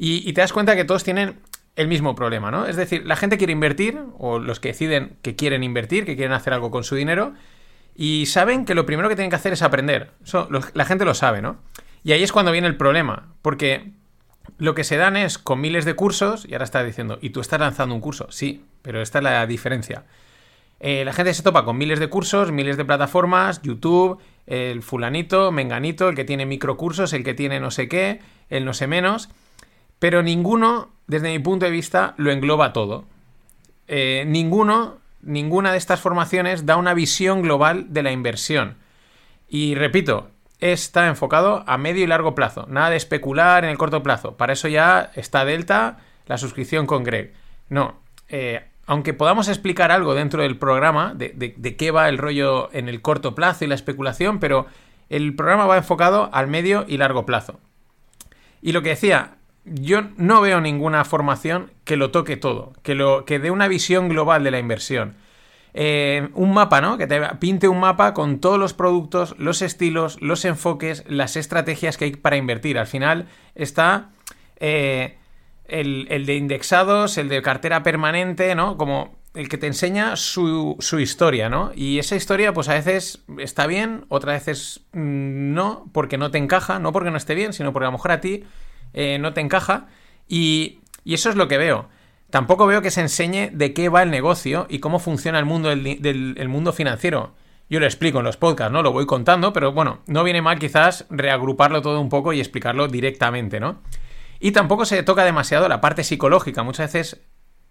Y, 0.02 0.32
te 0.32 0.40
das 0.40 0.54
cuenta 0.54 0.78
que 0.78 0.86
todos 0.86 1.04
tienen 1.04 1.42
el 1.76 1.90
mismo 1.90 2.16
problema, 2.16 2.52
¿no? 2.52 2.66
Es 2.66 2.78
decir, 2.78 3.06
la 3.06 3.18
gente 3.18 3.38
quiere 3.38 3.52
invertir, 3.52 4.02
o 4.18 4.40
los 4.40 4.62
que 4.62 4.70
deciden 4.70 5.18
que 5.22 5.36
quieren 5.36 5.62
invertir, 5.62 6.06
que 6.06 6.16
quieren 6.16 6.32
hacer 6.32 6.54
algo 6.54 6.72
con 6.72 6.86
su 6.86 6.96
dinero, 6.96 7.34
y 7.96 8.26
saben 8.28 8.64
que 8.64 8.76
lo 8.76 8.86
primero 8.86 9.10
que 9.10 9.16
tienen 9.18 9.30
que 9.30 9.36
hacer 9.36 9.52
es 9.52 9.62
aprender. 9.62 10.12
Eso, 10.24 10.48
la 10.74 10.86
gente 10.86 11.04
lo 11.04 11.14
sabe, 11.14 11.42
¿no? 11.42 11.58
Y 12.02 12.14
ahí 12.14 12.24
es 12.24 12.32
cuando 12.32 12.54
viene 12.54 12.68
el 12.68 12.78
problema, 12.78 13.34
porque 13.42 13.92
lo 14.58 14.74
que 14.74 14.86
se 14.86 14.96
dan 14.96 15.18
es 15.18 15.38
con 15.38 15.60
miles 15.60 15.84
de 15.84 15.96
cursos, 15.96 16.46
y 16.48 16.54
ahora 16.54 16.64
está 16.64 16.82
diciendo, 16.82 17.20
¿y 17.22 17.32
tú 17.32 17.42
estás 17.42 17.60
lanzando 17.60 17.94
un 17.94 18.00
curso? 18.00 18.32
Sí, 18.32 18.64
pero 18.82 19.02
esta 19.02 19.18
es 19.18 19.24
la 19.26 19.46
diferencia. 19.48 20.06
Eh, 20.80 21.04
la 21.04 21.12
gente 21.12 21.34
se 21.34 21.44
topa 21.44 21.66
con 21.66 21.78
miles 21.78 22.00
de 22.00 22.08
cursos, 22.08 22.54
miles 22.54 22.78
de 22.78 22.86
plataformas, 22.86 23.62
YouTube, 23.64 24.22
el 24.48 24.82
fulanito, 24.82 25.52
menganito, 25.52 26.08
el 26.08 26.16
que 26.16 26.24
tiene 26.24 26.46
microcursos, 26.46 27.12
el 27.12 27.26
que 27.26 27.34
tiene 27.34 27.60
no 27.60 27.70
sé 27.70 27.90
qué, 27.90 28.22
el 28.50 28.64
no 28.64 28.74
sé 28.74 28.88
menos, 28.88 29.30
pero 30.00 30.24
ninguno, 30.24 30.90
desde 31.08 31.30
mi 31.30 31.40
punto 31.40 31.66
de 31.66 31.72
vista, 31.72 32.14
lo 32.18 32.32
engloba 32.32 32.74
todo. 32.74 33.06
Eh, 33.88 34.24
ninguno, 34.28 35.00
ninguna 35.22 35.72
de 35.72 35.78
estas 35.78 36.00
formaciones 36.00 36.66
da 36.66 36.78
una 36.78 36.94
visión 36.94 37.42
global 37.42 37.88
de 37.90 38.04
la 38.04 38.12
inversión. 38.12 38.78
Y 39.50 39.76
repito, 39.76 40.30
está 40.60 41.08
enfocado 41.08 41.64
a 41.68 41.78
medio 41.78 42.04
y 42.04 42.08
largo 42.08 42.36
plazo. 42.36 42.66
Nada 42.70 42.92
de 42.92 42.98
especular 42.98 43.64
en 43.64 43.72
el 43.72 43.78
corto 43.78 44.04
plazo. 44.04 44.38
Para 44.38 44.54
eso 44.54 44.68
ya 44.68 45.12
está 45.16 45.46
Delta, 45.46 45.98
la 46.28 46.38
suscripción 46.38 46.86
con 46.86 47.04
Greg. 47.04 47.34
No. 47.70 48.00
Eh, 48.30 48.64
aunque 48.86 49.14
podamos 49.14 49.48
explicar 49.48 49.92
algo 49.92 50.16
dentro 50.16 50.42
del 50.42 50.58
programa 50.58 51.14
de, 51.16 51.30
de, 51.56 51.76
qué 51.76 51.92
va 51.92 52.10
el 52.10 52.18
rollo 52.18 52.70
en 52.74 52.90
el 52.90 53.02
corto 53.02 53.36
plazo 53.36 53.64
y 53.64 53.68
la 53.68 53.76
especulación, 53.76 54.40
pero 54.40 54.66
el 55.10 55.36
programa 55.36 55.68
va 55.68 55.78
enfocado 55.78 56.30
al 56.34 56.48
medio 56.48 56.86
y 56.88 56.98
largo 56.98 57.26
plazo. 57.26 57.60
Y 58.62 58.72
lo 58.72 58.82
que 58.82 58.90
decía, 58.90 59.38
yo 59.66 60.02
no 60.18 60.42
veo 60.42 60.62
ninguna 60.62 61.06
formación 61.06 61.72
que 61.84 61.98
lo 61.98 62.12
toque 62.12 62.38
todo, 62.38 62.74
que, 62.84 62.96
lo, 62.96 63.26
que 63.26 63.40
dé 63.40 63.52
una 63.52 63.68
visión 63.68 64.10
global 64.10 64.44
de 64.44 64.52
la 64.52 64.60
inversión. 64.60 65.16
Eh, 65.74 66.30
un 66.34 66.54
mapa, 66.54 66.82
¿no? 66.82 66.98
Que 66.98 67.06
te 67.06 67.22
pinte 67.40 67.68
un 67.68 67.80
mapa 67.80 68.14
con 68.14 68.40
todos 68.40 68.58
los 68.58 68.74
productos, 68.74 69.36
los 69.38 69.62
estilos, 69.62 70.20
los 70.22 70.44
enfoques, 70.46 71.04
las 71.08 71.36
estrategias 71.36 71.98
que 71.98 72.06
hay 72.06 72.16
para 72.16 72.38
invertir. 72.38 72.80
Al 72.80 72.88
final 72.88 73.28
está 73.54 74.10
eh, 74.60 75.18
el, 75.66 76.08
el, 76.10 76.26
de 76.26 76.36
indexados, 76.36 77.18
el 77.18 77.30
de 77.30 77.42
cartera 77.42 77.84
permanente, 77.84 78.56
¿no? 78.56 78.78
Como 78.78 79.20
el 79.36 79.48
que 79.48 79.58
te 79.60 79.68
enseña 79.68 80.16
su, 80.16 80.76
su, 80.80 81.00
historia, 81.00 81.50
¿no? 81.50 81.72
Y 81.76 82.00
esa 82.00 82.16
historia, 82.16 82.52
pues 82.52 82.68
a 82.68 82.74
veces 82.74 83.24
está 83.38 83.68
bien, 83.68 84.06
otras 84.10 84.46
veces 84.46 84.82
mm, 84.94 85.54
no, 85.54 85.86
porque 85.94 86.18
no 86.18 86.32
te 86.32 86.40
encaja, 86.40 86.80
no 86.80 86.92
porque 86.92 87.12
no 87.12 87.18
esté 87.18 87.36
bien, 87.36 87.54
sino 87.54 87.72
porque 87.72 87.86
a 87.86 87.90
lo 87.90 87.94
mejor 87.94 88.12
a 88.12 88.22
ti 88.22 88.44
eh, 88.94 89.18
no 89.20 89.34
te 89.34 89.42
encaja. 89.42 89.88
Y, 90.28 90.80
eso 91.06 91.30
es 91.30 91.36
lo 91.36 91.48
que 91.48 91.58
veo. 91.58 91.90
Tampoco 92.30 92.68
veo 92.68 92.82
que 92.82 92.92
se 92.92 93.02
enseñe 93.02 93.50
de 93.52 93.74
qué 93.74 93.90
va 93.90 94.04
el 94.04 94.12
negocio 94.12 94.68
y 94.70 94.80
cómo 94.80 95.00
funciona 95.00 95.40
el 95.40 95.46
mundo, 95.46 95.70
del, 95.70 96.48
mundo 96.48 96.72
financiero. 96.72 97.34
Yo 97.70 97.80
lo 97.80 97.86
explico 97.86 98.20
en 98.20 98.26
los 98.26 98.38
podcasts, 98.38 98.72
¿no? 98.72 98.84
Lo 98.84 98.92
voy 98.92 99.06
contando, 99.06 99.52
pero 99.52 99.72
bueno, 99.72 100.02
no 100.08 100.24
viene 100.24 100.42
mal 100.42 100.60
quizás 100.60 101.06
reagruparlo 101.10 101.82
todo 101.82 102.00
un 102.00 102.10
poco 102.10 102.34
y 102.34 102.40
explicarlo 102.40 102.88
directamente, 102.88 103.60
¿no? 103.60 103.82
Y 104.40 104.52
tampoco 104.52 104.86
se 104.86 105.02
toca 105.04 105.24
demasiado 105.24 105.68
la 105.68 105.82
parte 105.82 106.04
psicológica. 106.04 106.64
Muchas 106.64 106.94
veces 106.94 107.22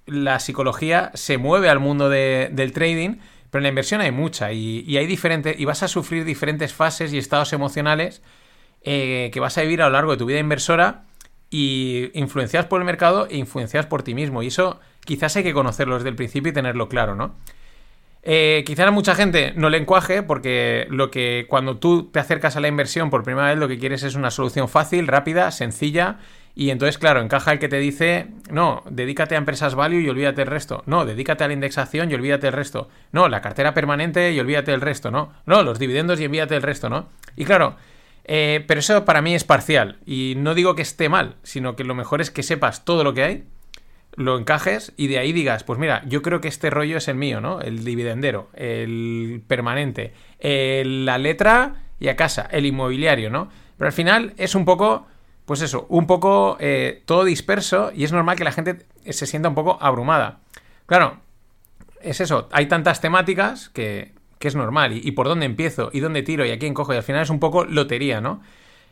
la 0.07 0.41
psicología 0.41 1.11
se 1.15 1.39
mueve 1.39 1.69
al 1.69 1.79
mundo 1.79 2.09
del 2.09 2.73
trading, 2.73 3.19
pero 3.51 3.61
en 3.61 3.65
la 3.65 3.69
inversión 3.69 4.01
hay 4.01 4.11
mucha 4.11 4.53
y, 4.53 4.81
y 4.81 4.97
hay 4.97 5.07
diferentes, 5.07 5.59
y 5.59 5.65
vas 5.65 5.83
a 5.83 5.89
sufrir 5.89 6.25
diferentes 6.25 6.75
fases 6.75 7.13
y 7.13 7.19
estados 7.19 7.53
emocionales 7.53 8.23
eh, 8.83 9.31
que 9.33 9.41
vas 9.41 9.59
a 9.59 9.63
vivir 9.63 9.83
a 9.83 9.87
lo 9.87 9.93
largo 9.93 10.13
de 10.13 10.19
tu 10.19 10.27
vida 10.27 10.39
inversora 10.39 11.08
y 11.51 12.11
influenciadas 12.15 12.67
por 12.67 12.81
el 12.81 12.85
mercado 12.85 13.27
e 13.31 13.37
influenciadas 13.37 13.87
por 13.87 14.03
ti 14.03 14.15
mismo. 14.15 14.43
Y 14.43 14.49
eso 14.49 14.81
quizás 15.05 15.37
hay 15.37 15.43
que 15.43 15.55
conocerlo 15.55 15.97
desde 15.97 16.11
el 16.11 16.17
principio 16.17 16.51
y 16.51 16.55
tenerlo 16.55 16.89
claro, 16.89 17.15
¿no? 17.15 17.35
Eh, 18.23 18.65
quizás 18.67 18.87
a 18.87 18.91
mucha 18.91 19.15
gente 19.15 19.53
no 19.57 19.71
le 19.71 19.79
encuaje 19.79 20.23
porque 20.23 20.87
lo 20.91 21.11
que 21.11 21.47
cuando 21.49 21.79
tú 21.79 22.11
te 22.11 22.19
acercas 22.19 22.57
a 22.57 22.61
la 22.61 22.69
inversión 22.69 23.11
por 23.11 23.23
primera 23.23 23.49
vez 23.49 23.59
lo 23.59 23.69
que 23.69 23.79
quieres 23.79 24.03
es 24.03 24.17
una 24.17 24.31
solución 24.31 24.69
fácil, 24.69 25.07
rápida, 25.07 25.51
sencilla 25.51 26.19
y 26.55 26.71
entonces 26.71 26.99
claro, 26.99 27.21
encaja 27.21 27.53
el 27.53 27.61
que 27.61 27.69
te 27.69 27.79
dice, 27.79 28.27
no, 28.51 28.83
dedícate 28.91 29.37
a 29.37 29.39
empresas 29.39 29.77
value 29.77 30.01
y 30.01 30.09
olvídate 30.09 30.43
el 30.43 30.49
resto. 30.49 30.83
No, 30.87 31.07
dedícate 31.07 31.45
a 31.45 31.47
la 31.47 31.55
indexación 31.55 32.11
y 32.11 32.15
olvídate 32.15 32.49
el 32.49 32.53
resto. 32.53 32.89
No, 33.13 33.29
la 33.29 33.41
cartera 33.41 33.75
permanente 33.75 34.33
y 34.33 34.41
olvídate 34.41 34.75
el 34.75 34.81
resto, 34.81 35.13
¿no? 35.13 35.33
No, 35.47 35.63
los 35.63 35.79
dividendos 35.79 36.21
y 36.21 36.27
olvídate 36.27 36.57
el 36.57 36.63
resto, 36.63 36.91
¿no? 36.91 37.09
Y 37.37 37.45
claro, 37.45 37.77
eh, 38.29 38.65
pero 38.69 38.79
eso 38.79 39.05
para 39.05 39.23
mí 39.23 39.35
es 39.35 39.43
parcial. 39.43 39.99
Y 40.07 40.35
no 40.37 40.55
digo 40.55 40.77
que 40.77 40.83
esté 40.83 41.09
mal, 41.09 41.35
sino 41.43 41.75
que 41.75 41.83
lo 41.83 41.97
mejor 41.97 42.21
es 42.21 42.31
que 42.31 42.45
sepas 42.45 42.85
todo 42.85 43.03
lo 43.03 43.15
que 43.15 43.25
hay, 43.25 43.45
lo 44.15 44.39
encajes 44.39 44.93
y 44.97 45.09
de 45.09 45.19
ahí 45.19 45.33
digas, 45.33 45.65
pues 45.65 45.81
mira, 45.81 46.03
yo 46.07 46.23
creo 46.23 46.41
que 46.41 46.49
este 46.49 46.71
rollo 46.71 46.99
es 46.99 47.09
el 47.09 47.17
mío, 47.17 47.41
¿no? 47.41 47.61
El 47.61 47.85
dividendero, 47.85 48.49
el 48.55 49.43
permanente, 49.47 50.13
la 50.41 51.19
letra 51.19 51.83
y 51.99 52.09
a 52.09 52.17
casa, 52.17 52.49
el 52.51 52.67
inmobiliario, 52.67 53.31
¿no? 53.31 53.49
Pero 53.77 53.87
al 53.87 53.93
final 53.93 54.35
es 54.37 54.55
un 54.55 54.65
poco 54.65 55.07
pues 55.49 55.63
eso, 55.63 55.87
un 55.89 56.07
poco 56.07 56.59
eh, 56.61 57.03
todo 57.07 57.25
disperso 57.25 57.91
y 57.95 58.05
es 58.05 58.13
normal 58.13 58.37
que 58.37 58.45
la 58.45 58.53
gente 58.53 58.85
se 59.09 59.25
sienta 59.25 59.49
un 59.49 59.55
poco 59.55 59.79
abrumada. 59.81 60.41
Claro, 60.85 61.21
es 62.03 62.21
eso, 62.21 62.51
hay 62.53 62.67
tantas 62.67 63.01
temáticas 63.01 63.71
que, 63.71 64.13
que 64.39 64.49
es 64.49 64.55
normal. 64.55 64.93
Y, 64.93 65.13
por 65.13 65.29
dónde 65.29 65.47
empiezo? 65.47 65.91
¿Y 65.93 66.01
dónde 66.01 66.23
tiro? 66.23 66.47
¿Y 66.47 66.51
a 66.51 66.59
quién 66.59 66.75
cojo? 66.75 66.93
Y 66.93 66.97
al 66.97 67.03
final 67.03 67.23
es 67.23 67.31
un 67.31 67.41
poco 67.41 67.65
lotería, 67.65 68.21
¿no? 68.21 68.43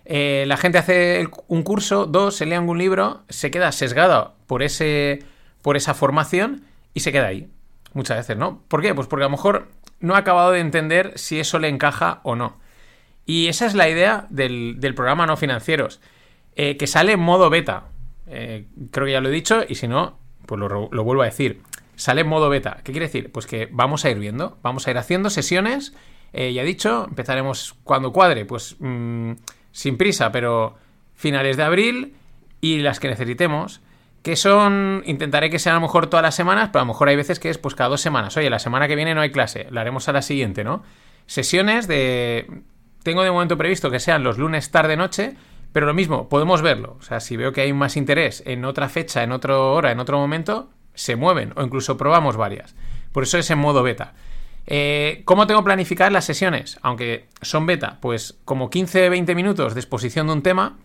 Eh, 0.05 0.45
la 0.47 0.57
gente 0.57 0.79
hace 0.79 1.29
un 1.49 1.63
curso, 1.63 2.07
dos, 2.07 2.37
se 2.37 2.47
lee 2.47 2.55
algún 2.55 2.79
libro, 2.79 3.23
se 3.29 3.51
queda 3.51 3.73
sesgada 3.73 4.35
por, 4.47 4.63
ese, 4.63 5.21
por 5.63 5.77
esa 5.77 5.95
formación 5.95 6.63
y 6.95 7.01
se 7.01 7.13
queda 7.13 7.27
ahí. 7.27 7.49
Muchas 7.93 8.19
veces, 8.19 8.37
¿no? 8.37 8.63
¿Por 8.69 8.83
qué? 8.83 8.95
Pues 8.95 9.09
porque 9.09 9.25
a 9.25 9.27
lo 9.27 9.31
mejor 9.31 9.69
no 10.01 10.15
ha 10.15 10.19
acabado 10.19 10.53
de 10.53 10.61
entender 10.61 11.13
si 11.17 11.41
eso 11.41 11.59
le 11.59 11.69
encaja 11.69 12.21
o 12.25 12.37
no. 12.37 12.59
Y 13.25 13.49
esa 13.49 13.67
es 13.67 13.75
la 13.75 13.89
idea 13.89 14.27
del, 14.31 14.79
programa 14.95 15.27
No 15.27 15.37
Financieros, 15.37 16.01
eh, 16.55 16.77
que 16.77 16.87
sale 16.87 17.13
en 17.13 17.21
modo 17.21 17.51
beta. 17.51 17.85
Eh, 18.29 18.67
creo 18.91 19.07
que 19.07 19.13
ya 19.13 19.21
lo 19.21 19.29
he 19.29 19.33
dicho 19.33 19.65
y 19.69 19.77
si 19.77 19.89
no, 19.89 20.19
pues 20.47 20.61
lo, 20.61 20.69
lo 20.69 21.05
vuelvo 21.05 21.23
a 21.23 21.27
decir 21.27 21.63
sale 21.97 22.21
en 22.21 22.29
modo 22.29 22.49
beta. 22.49 22.79
¿Qué 22.85 22.93
quiere 22.93 23.07
decir? 23.07 23.33
Pues 23.33 23.47
que 23.47 23.69
vamos 23.71 24.05
a 24.05 24.11
ir 24.11 24.19
viendo, 24.19 24.59
vamos 24.63 24.87
a 24.87 24.91
ir 24.91 24.99
haciendo 24.99 25.31
sesiones. 25.31 25.95
Eh, 26.33 26.53
ya 26.53 26.63
dicho, 26.63 27.07
empezaremos 27.09 27.75
cuando 27.83 28.13
cuadre, 28.13 28.45
pues 28.45 28.77
mm, 28.79 29.33
sin 29.73 29.97
prisa, 29.97 30.31
pero 30.31 30.77
finales 31.15 31.57
de 31.57 31.63
abril 31.63 32.15
y 32.61 32.79
las 32.79 33.01
que 33.01 33.09
necesitemos. 33.09 33.81
Que 34.23 34.37
son, 34.37 35.03
intentaré 35.07 35.51
que 35.51 35.59
sean 35.59 35.77
a 35.77 35.79
lo 35.79 35.83
mejor 35.83 36.09
todas 36.09 36.23
las 36.23 36.35
semanas, 36.35 36.71
pero 36.73 36.81
a 36.81 36.85
lo 36.85 36.93
mejor 36.93 37.09
hay 37.09 37.17
veces 37.17 37.39
que 37.39 37.49
es 37.49 37.59
pues 37.59 37.75
cada 37.75 37.91
dos 37.91 38.01
semanas. 38.01 38.37
Oye, 38.37 38.51
la 38.51 38.59
semana 38.59 38.89
que 38.89 38.97
viene 38.97 39.15
no 39.15 39.21
hay 39.21 39.31
clase, 39.31 39.69
la 39.71 39.83
haremos 39.83 40.09
a 40.09 40.13
la 40.13 40.23
siguiente, 40.23 40.65
¿no? 40.65 40.83
Sesiones 41.27 41.87
de... 41.87 42.63
Tengo 43.05 43.23
de 43.23 43.31
momento 43.31 43.57
previsto 43.57 43.89
que 43.89 44.01
sean 44.01 44.25
los 44.25 44.37
lunes 44.37 44.73
tarde-noche, 44.73 45.37
pero 45.73 45.87
lo 45.87 45.95
mismo, 45.95 46.29
podemos 46.29 46.61
verlo. 46.61 46.97
O 46.99 47.03
sea, 47.03 47.21
si 47.21 47.37
veo 47.37 47.53
que 47.53 47.61
hay 47.61 47.73
más 47.73 47.97
interés 47.97 48.43
en 48.47 48.65
otra 48.65 48.89
fecha, 48.89 49.23
en 49.23 49.31
otra 49.31 49.59
hora, 49.59 49.93
en 49.93 50.01
otro 50.01 50.19
momento, 50.19 50.71
se 50.97 51.15
mueven 51.15 51.53
o 51.55 51.63
incluso 51.63 51.97
probamos 51.97 52.37
varias. 52.37 52.75
Por 53.13 53.23
eso 53.23 53.39
es 53.39 53.49
en 53.51 53.59
modo 53.59 53.85
beta. 53.85 54.15
Eh, 54.67 55.23
¿Cómo 55.25 55.47
tengo 55.47 55.63
planificar 55.63 56.11
las 56.11 56.25
sesiones? 56.25 56.79
Aunque 56.83 57.29
son 57.41 57.67
beta, 57.67 57.99
pues 58.01 58.37
como 58.45 58.69
15-20 58.69 59.35
minutos 59.37 59.75
de 59.75 59.81
exposición 59.81 60.27
de 60.27 60.33
un 60.33 60.43
tema. 60.43 60.77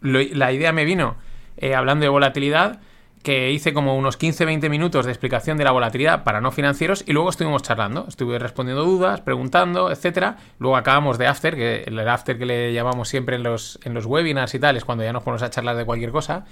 la 0.00 0.52
idea 0.52 0.72
me 0.72 0.84
vino 0.84 1.16
eh, 1.56 1.74
hablando 1.74 2.04
de 2.04 2.08
volatilidad, 2.08 2.80
que 3.22 3.50
hice 3.50 3.74
como 3.74 3.96
unos 3.96 4.18
15-20 4.18 4.70
minutos 4.70 5.04
de 5.04 5.10
explicación 5.10 5.58
de 5.58 5.64
la 5.64 5.72
volatilidad 5.72 6.22
para 6.22 6.40
no 6.40 6.52
financieros 6.52 7.02
y 7.06 7.12
luego 7.12 7.30
estuvimos 7.30 7.62
charlando, 7.62 8.06
estuve 8.08 8.38
respondiendo 8.38 8.84
dudas, 8.84 9.20
preguntando, 9.20 9.90
etcétera. 9.90 10.36
Luego 10.60 10.76
acabamos 10.76 11.18
de 11.18 11.26
after, 11.26 11.56
que 11.56 11.82
el 11.82 11.98
after 12.08 12.38
que 12.38 12.46
le 12.46 12.72
llamamos 12.72 13.08
siempre 13.08 13.36
en 13.36 13.42
los, 13.42 13.80
en 13.82 13.94
los 13.94 14.06
webinars 14.06 14.54
y 14.54 14.60
tal, 14.60 14.76
es 14.76 14.84
cuando 14.84 15.02
ya 15.02 15.12
nos 15.12 15.24
ponemos 15.24 15.42
a 15.42 15.50
charlar 15.50 15.76
de 15.76 15.84
cualquier 15.84 16.12
cosa. 16.12 16.44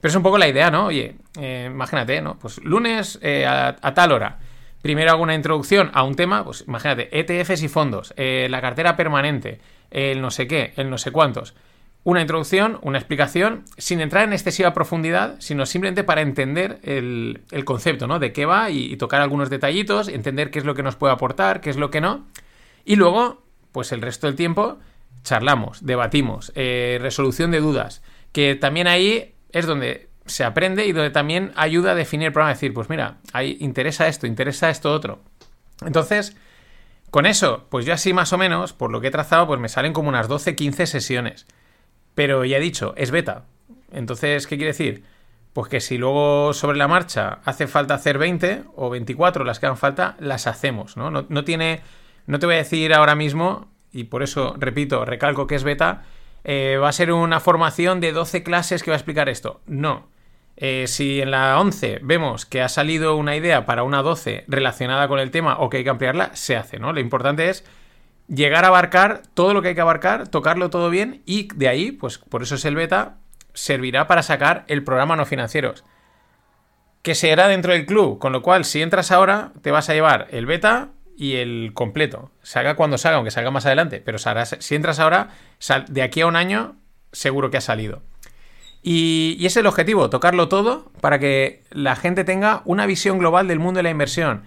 Pero 0.00 0.10
es 0.10 0.16
un 0.16 0.22
poco 0.22 0.38
la 0.38 0.48
idea, 0.48 0.70
¿no? 0.70 0.86
Oye, 0.86 1.16
eh, 1.38 1.68
imagínate, 1.70 2.20
¿no? 2.20 2.38
Pues 2.38 2.62
lunes 2.62 3.18
eh, 3.22 3.46
a, 3.46 3.74
tal 3.94 4.12
hora. 4.12 4.38
Primero 4.82 5.10
hago 5.10 5.22
una 5.22 5.34
introducción 5.34 5.90
a 5.94 6.02
un 6.02 6.14
tema, 6.14 6.44
pues 6.44 6.64
imagínate, 6.66 7.08
ETFs 7.18 7.62
y 7.62 7.68
fondos, 7.68 8.14
eh, 8.16 8.46
la 8.50 8.60
cartera 8.60 8.94
permanente, 8.94 9.60
el 9.90 10.20
no 10.20 10.30
sé 10.30 10.46
qué, 10.46 10.74
el 10.76 10.90
no 10.90 10.98
sé 10.98 11.10
cuántos. 11.10 11.54
Una 12.04 12.20
introducción, 12.20 12.78
una 12.82 12.98
explicación, 12.98 13.64
sin 13.78 14.00
entrar 14.00 14.22
en 14.24 14.32
excesiva 14.32 14.72
profundidad, 14.72 15.34
sino 15.40 15.66
simplemente 15.66 16.04
para 16.04 16.20
entender 16.20 16.78
el, 16.84 17.42
concepto, 17.64 18.06
¿no? 18.06 18.20
De 18.20 18.32
qué 18.32 18.46
va 18.46 18.70
y, 18.70 18.96
tocar 18.96 19.22
algunos 19.22 19.50
detallitos, 19.50 20.06
entender 20.06 20.52
qué 20.52 20.60
es 20.60 20.64
lo 20.64 20.76
que 20.76 20.84
nos 20.84 20.94
puede 20.94 21.14
aportar, 21.14 21.60
qué 21.60 21.70
es 21.70 21.76
lo 21.76 21.90
que 21.90 22.00
no. 22.00 22.26
Y 22.84 22.94
luego, 22.94 23.42
pues 23.72 23.90
el 23.90 24.02
resto 24.02 24.28
del 24.28 24.36
tiempo, 24.36 24.78
charlamos, 25.24 25.84
debatimos, 25.84 26.52
resolución 26.54 27.50
de 27.50 27.58
dudas. 27.58 28.04
Que 28.30 28.54
también 28.54 28.86
ahí 28.86 29.35
es 29.50 29.66
donde 29.66 30.08
se 30.26 30.44
aprende 30.44 30.86
y 30.86 30.92
donde 30.92 31.10
también 31.10 31.52
ayuda 31.56 31.92
a 31.92 31.94
definir 31.94 32.26
el 32.28 32.32
programa. 32.32 32.54
Decir, 32.54 32.74
pues 32.74 32.88
mira, 32.88 33.18
ahí 33.32 33.56
interesa 33.60 34.08
esto, 34.08 34.26
interesa 34.26 34.70
esto 34.70 34.92
otro. 34.92 35.20
Entonces, 35.84 36.36
con 37.10 37.26
eso, 37.26 37.66
pues 37.70 37.86
yo 37.86 37.94
así 37.94 38.12
más 38.12 38.32
o 38.32 38.38
menos, 38.38 38.72
por 38.72 38.90
lo 38.90 39.00
que 39.00 39.08
he 39.08 39.10
trazado, 39.10 39.46
pues 39.46 39.60
me 39.60 39.68
salen 39.68 39.92
como 39.92 40.08
unas 40.08 40.28
12, 40.28 40.56
15 40.56 40.86
sesiones. 40.86 41.46
Pero 42.14 42.44
ya 42.44 42.56
he 42.56 42.60
dicho, 42.60 42.94
es 42.96 43.10
beta. 43.10 43.44
Entonces, 43.92 44.46
¿qué 44.46 44.56
quiere 44.56 44.72
decir? 44.72 45.04
Pues 45.52 45.68
que 45.68 45.80
si 45.80 45.96
luego 45.96 46.52
sobre 46.52 46.76
la 46.76 46.88
marcha 46.88 47.38
hace 47.44 47.66
falta 47.66 47.94
hacer 47.94 48.18
20 48.18 48.64
o 48.74 48.90
24, 48.90 49.44
las 49.44 49.58
que 49.58 49.66
hagan 49.66 49.78
falta, 49.78 50.16
las 50.18 50.46
hacemos, 50.46 50.96
¿no? 50.96 51.10
No, 51.10 51.26
no 51.28 51.44
tiene. 51.44 51.80
No 52.26 52.38
te 52.38 52.46
voy 52.46 52.56
a 52.56 52.58
decir 52.58 52.92
ahora 52.92 53.14
mismo, 53.14 53.70
y 53.92 54.04
por 54.04 54.22
eso 54.22 54.54
repito, 54.58 55.04
recalco 55.04 55.46
que 55.46 55.54
es 55.54 55.64
beta, 55.64 56.02
eh, 56.48 56.78
va 56.80 56.88
a 56.88 56.92
ser 56.92 57.10
una 57.10 57.40
formación 57.40 57.98
de 58.00 58.12
12 58.12 58.44
clases 58.44 58.84
que 58.84 58.92
va 58.92 58.94
a 58.94 58.98
explicar 58.98 59.28
esto. 59.28 59.60
No. 59.66 60.06
Eh, 60.56 60.84
si 60.86 61.20
en 61.20 61.32
la 61.32 61.58
11 61.58 61.98
vemos 62.02 62.46
que 62.46 62.62
ha 62.62 62.68
salido 62.68 63.16
una 63.16 63.34
idea 63.34 63.66
para 63.66 63.82
una 63.82 64.00
12 64.00 64.44
relacionada 64.46 65.08
con 65.08 65.18
el 65.18 65.32
tema 65.32 65.58
o 65.58 65.68
que 65.68 65.78
hay 65.78 65.84
que 65.84 65.90
ampliarla, 65.90 66.36
se 66.36 66.54
hace, 66.54 66.78
¿no? 66.78 66.92
Lo 66.92 67.00
importante 67.00 67.50
es 67.50 67.64
llegar 68.28 68.64
a 68.64 68.68
abarcar 68.68 69.22
todo 69.34 69.54
lo 69.54 69.60
que 69.60 69.68
hay 69.68 69.74
que 69.74 69.80
abarcar, 69.80 70.28
tocarlo 70.28 70.70
todo 70.70 70.88
bien 70.88 71.20
y 71.26 71.48
de 71.52 71.66
ahí, 71.66 71.90
pues 71.90 72.18
por 72.18 72.44
eso 72.44 72.54
es 72.54 72.64
el 72.64 72.76
beta, 72.76 73.16
servirá 73.52 74.06
para 74.06 74.22
sacar 74.22 74.64
el 74.68 74.84
programa 74.84 75.16
no 75.16 75.26
financieros. 75.26 75.84
Que 77.02 77.16
se 77.16 77.32
hará 77.32 77.48
dentro 77.48 77.72
del 77.72 77.86
club, 77.86 78.20
con 78.20 78.32
lo 78.32 78.42
cual 78.42 78.64
si 78.64 78.82
entras 78.82 79.10
ahora 79.10 79.50
te 79.62 79.72
vas 79.72 79.90
a 79.90 79.94
llevar 79.94 80.28
el 80.30 80.46
beta 80.46 80.90
y 81.16 81.36
el 81.36 81.72
completo. 81.74 82.30
Salga 82.42 82.76
cuando 82.76 82.98
salga, 82.98 83.16
aunque 83.16 83.30
salga 83.30 83.50
más 83.50 83.66
adelante, 83.66 84.02
pero 84.04 84.18
si 84.18 84.74
entras 84.74 85.00
ahora, 85.00 85.30
de 85.88 86.02
aquí 86.02 86.20
a 86.20 86.26
un 86.26 86.36
año, 86.36 86.76
seguro 87.12 87.50
que 87.50 87.56
ha 87.56 87.62
salido. 87.62 88.02
Y, 88.82 89.44
es 89.44 89.56
el 89.56 89.66
objetivo, 89.66 90.10
tocarlo 90.10 90.48
todo 90.48 90.92
para 91.00 91.18
que 91.18 91.64
la 91.70 91.96
gente 91.96 92.22
tenga 92.22 92.62
una 92.64 92.86
visión 92.86 93.18
global 93.18 93.48
del 93.48 93.58
mundo 93.58 93.78
de 93.78 93.82
la 93.82 93.90
inversión. 93.90 94.44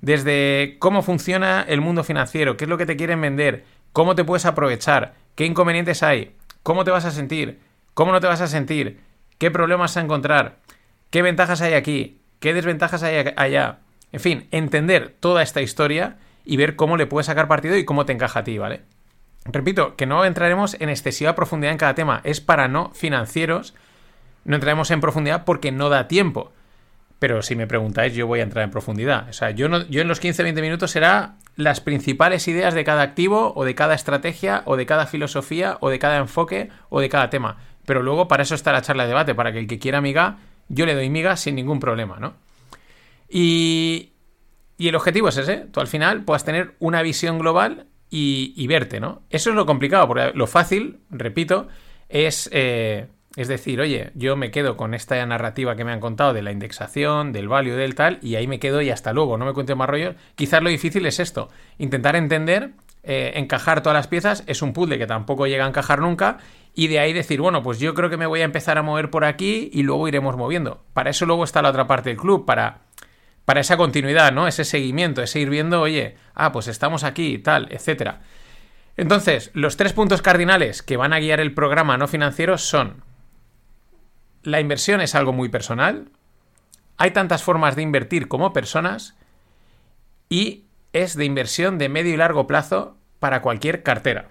Desde 0.00 0.76
cómo 0.78 1.02
funciona 1.02 1.64
el 1.66 1.80
mundo 1.80 2.04
financiero, 2.04 2.56
qué 2.56 2.64
es 2.64 2.70
lo 2.70 2.78
que 2.78 2.86
te 2.86 2.96
quieren 2.96 3.20
vender, 3.20 3.64
cómo 3.92 4.14
te 4.14 4.24
puedes 4.24 4.46
aprovechar, 4.46 5.14
qué 5.34 5.44
inconvenientes 5.44 6.02
hay, 6.02 6.36
cómo 6.62 6.84
te 6.84 6.90
vas 6.90 7.04
a 7.04 7.10
sentir, 7.10 7.58
cómo 7.94 8.12
no 8.12 8.20
te 8.20 8.26
vas 8.26 8.40
a 8.40 8.46
sentir, 8.46 9.00
qué 9.38 9.50
problemas 9.50 9.96
a 9.96 10.00
encontrar, 10.00 10.58
qué 11.10 11.22
ventajas 11.22 11.60
hay 11.60 11.74
aquí, 11.74 12.20
qué 12.38 12.54
desventajas 12.54 13.02
hay 13.02 13.32
allá. 13.36 13.80
En 14.12 14.20
fin, 14.20 14.48
entender 14.50 15.14
toda 15.20 15.42
esta 15.42 15.62
historia 15.62 16.16
y 16.44 16.56
ver 16.56 16.76
cómo 16.76 16.96
le 16.96 17.06
puedes 17.06 17.26
sacar 17.26 17.48
partido 17.48 17.76
y 17.76 17.84
cómo 17.84 18.06
te 18.06 18.12
encaja 18.12 18.40
a 18.40 18.44
ti, 18.44 18.58
¿vale? 18.58 18.82
Repito, 19.44 19.96
que 19.96 20.06
no 20.06 20.24
entraremos 20.24 20.76
en 20.80 20.88
excesiva 20.88 21.34
profundidad 21.34 21.72
en 21.72 21.78
cada 21.78 21.94
tema, 21.94 22.20
es 22.24 22.40
para 22.40 22.68
no 22.68 22.90
financieros, 22.94 23.74
no 24.44 24.54
entraremos 24.54 24.90
en 24.90 25.00
profundidad 25.00 25.44
porque 25.44 25.72
no 25.72 25.88
da 25.88 26.08
tiempo. 26.08 26.52
Pero 27.18 27.42
si 27.42 27.54
me 27.54 27.66
preguntáis, 27.66 28.14
yo 28.14 28.26
voy 28.26 28.40
a 28.40 28.44
entrar 28.44 28.64
en 28.64 28.70
profundidad. 28.70 29.28
O 29.28 29.32
sea, 29.32 29.50
yo, 29.50 29.68
no, 29.68 29.86
yo 29.88 30.00
en 30.00 30.08
los 30.08 30.22
15-20 30.22 30.60
minutos 30.62 30.90
será 30.90 31.36
las 31.56 31.80
principales 31.80 32.48
ideas 32.48 32.74
de 32.74 32.84
cada 32.84 33.02
activo, 33.02 33.52
o 33.54 33.64
de 33.64 33.74
cada 33.74 33.94
estrategia, 33.94 34.62
o 34.64 34.76
de 34.76 34.86
cada 34.86 35.06
filosofía, 35.06 35.76
o 35.80 35.90
de 35.90 35.98
cada 35.98 36.16
enfoque, 36.16 36.70
o 36.88 37.00
de 37.00 37.10
cada 37.10 37.28
tema. 37.28 37.58
Pero 37.84 38.02
luego 38.02 38.26
para 38.26 38.42
eso 38.42 38.54
está 38.54 38.72
la 38.72 38.82
charla 38.82 39.02
de 39.02 39.10
debate, 39.10 39.34
para 39.34 39.52
que 39.52 39.58
el 39.58 39.66
que 39.66 39.78
quiera 39.78 40.00
miga, 40.00 40.38
yo 40.68 40.86
le 40.86 40.94
doy 40.94 41.10
miga 41.10 41.36
sin 41.36 41.56
ningún 41.56 41.80
problema, 41.80 42.18
¿no? 42.18 42.34
Y, 43.30 44.12
el 44.78 44.94
objetivo 44.96 45.28
es 45.28 45.36
ese, 45.36 45.66
tú 45.70 45.80
al 45.80 45.86
final 45.86 46.24
puedas 46.24 46.44
tener 46.44 46.74
una 46.80 47.02
visión 47.02 47.38
global 47.38 47.86
y, 48.10 48.66
verte, 48.66 48.98
¿no? 48.98 49.22
Eso 49.30 49.50
es 49.50 49.56
lo 49.56 49.66
complicado, 49.66 50.08
porque 50.08 50.32
lo 50.34 50.46
fácil, 50.46 50.98
repito, 51.10 51.68
es, 52.08 52.50
eh, 52.52 53.06
es 53.36 53.46
decir, 53.46 53.80
oye, 53.80 54.10
yo 54.14 54.36
me 54.36 54.50
quedo 54.50 54.76
con 54.76 54.94
esta 54.94 55.24
narrativa 55.26 55.76
que 55.76 55.84
me 55.84 55.92
han 55.92 56.00
contado 56.00 56.32
de 56.32 56.42
la 56.42 56.50
indexación, 56.50 57.32
del 57.32 57.46
value, 57.46 57.76
del 57.76 57.94
tal, 57.94 58.18
y 58.22 58.34
ahí 58.34 58.48
me 58.48 58.58
quedo 58.58 58.82
y 58.82 58.90
hasta 58.90 59.12
luego, 59.12 59.38
no 59.38 59.44
me 59.44 59.52
cuente 59.52 59.76
más 59.76 59.88
rollo. 59.88 60.14
Quizás 60.34 60.62
lo 60.62 60.70
difícil 60.70 61.06
es 61.06 61.20
esto, 61.20 61.50
intentar 61.78 62.16
entender, 62.16 62.72
eh, 63.02 63.32
encajar 63.36 63.82
todas 63.82 63.96
las 63.96 64.08
piezas, 64.08 64.42
es 64.46 64.60
un 64.62 64.72
puzzle 64.72 64.98
que 64.98 65.06
tampoco 65.06 65.46
llega 65.46 65.66
a 65.66 65.68
encajar 65.68 66.00
nunca, 66.00 66.38
y 66.74 66.88
de 66.88 66.98
ahí 66.98 67.12
decir, 67.12 67.40
bueno, 67.40 67.62
pues 67.62 67.78
yo 67.78 67.94
creo 67.94 68.10
que 68.10 68.16
me 68.16 68.26
voy 68.26 68.40
a 68.40 68.44
empezar 68.44 68.78
a 68.78 68.82
mover 68.82 69.10
por 69.10 69.24
aquí 69.24 69.70
y 69.72 69.82
luego 69.82 70.08
iremos 70.08 70.36
moviendo. 70.36 70.82
Para 70.92 71.10
eso 71.10 71.26
luego 71.26 71.44
está 71.44 71.62
la 71.62 71.70
otra 71.70 71.86
parte 71.86 72.10
del 72.10 72.18
club, 72.18 72.44
para 72.44 72.82
para 73.50 73.62
esa 73.62 73.76
continuidad, 73.76 74.30
¿no? 74.30 74.46
Ese 74.46 74.64
seguimiento, 74.64 75.22
ese 75.22 75.40
ir 75.40 75.50
viendo, 75.50 75.80
oye, 75.80 76.14
ah, 76.36 76.52
pues 76.52 76.68
estamos 76.68 77.02
aquí, 77.02 77.36
tal, 77.36 77.66
etcétera. 77.72 78.20
Entonces, 78.96 79.50
los 79.54 79.76
tres 79.76 79.92
puntos 79.92 80.22
cardinales 80.22 80.84
que 80.84 80.96
van 80.96 81.12
a 81.12 81.18
guiar 81.18 81.40
el 81.40 81.52
programa 81.52 81.96
no 81.96 82.06
financiero 82.06 82.58
son 82.58 83.02
la 84.44 84.60
inversión 84.60 85.00
es 85.00 85.16
algo 85.16 85.32
muy 85.32 85.48
personal, 85.48 86.12
hay 86.96 87.10
tantas 87.10 87.42
formas 87.42 87.74
de 87.74 87.82
invertir 87.82 88.28
como 88.28 88.52
personas 88.52 89.16
y 90.28 90.66
es 90.92 91.16
de 91.16 91.24
inversión 91.24 91.76
de 91.76 91.88
medio 91.88 92.14
y 92.14 92.18
largo 92.18 92.46
plazo 92.46 92.98
para 93.18 93.42
cualquier 93.42 93.82
cartera. 93.82 94.28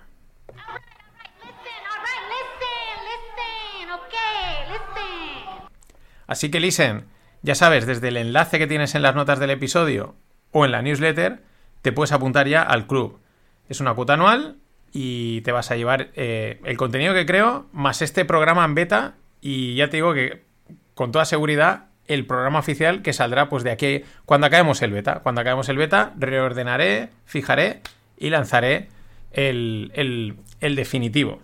Así 6.26 6.50
que 6.50 6.62
listen, 6.62 7.04
ya 7.42 7.56
sabes, 7.56 7.86
desde 7.86 8.08
el 8.10 8.18
enlace 8.18 8.60
que 8.60 8.68
tienes 8.68 8.96
en 8.96 9.02
las 9.02 9.16
notas 9.16 9.40
del 9.40 9.50
episodio 9.50 10.16
o 10.52 10.66
en 10.66 10.72
la 10.72 10.82
newsletter, 10.82 11.42
te 11.82 11.92
puedes 11.92 12.12
apuntar 12.12 12.48
ya 12.48 12.62
al 12.62 12.88
club. 12.88 13.20
Es 13.70 13.80
una 13.80 13.94
cuota 13.94 14.14
anual, 14.14 14.58
y 14.92 15.42
te 15.42 15.52
vas 15.52 15.72
a 15.72 15.76
llevar 15.76 16.10
eh, 16.16 16.60
el 16.64 16.78
contenido 16.78 17.14
que 17.14 17.26
creo 17.26 17.68
más 17.72 18.02
este 18.02 18.26
programa 18.26 18.66
en 18.66 18.76
beta 18.76 19.14
y 19.42 19.76
ya 19.76 19.90
te 19.90 19.98
digo 19.98 20.14
que 20.14 20.42
con 20.94 21.12
toda 21.12 21.26
seguridad 21.26 21.86
el 22.08 22.26
programa 22.26 22.60
oficial 22.60 23.02
que 23.02 23.14
saldrá 23.14 23.50
pues 23.50 23.64
de 23.64 23.72
aquí 23.72 24.04
cuando 24.26 24.48
acabemos 24.48 24.82
el 24.82 24.92
beta. 24.92 25.20
Cuando 25.22 25.42
acabemos 25.42 25.70
el 25.70 25.78
beta 25.78 26.14
reordenaré, 26.18 27.10
fijaré 27.26 27.82
y 28.18 28.32
lanzaré 28.32 28.88
el, 29.32 29.92
el, 29.94 30.36
el 30.60 30.76
definitivo. 30.76 31.40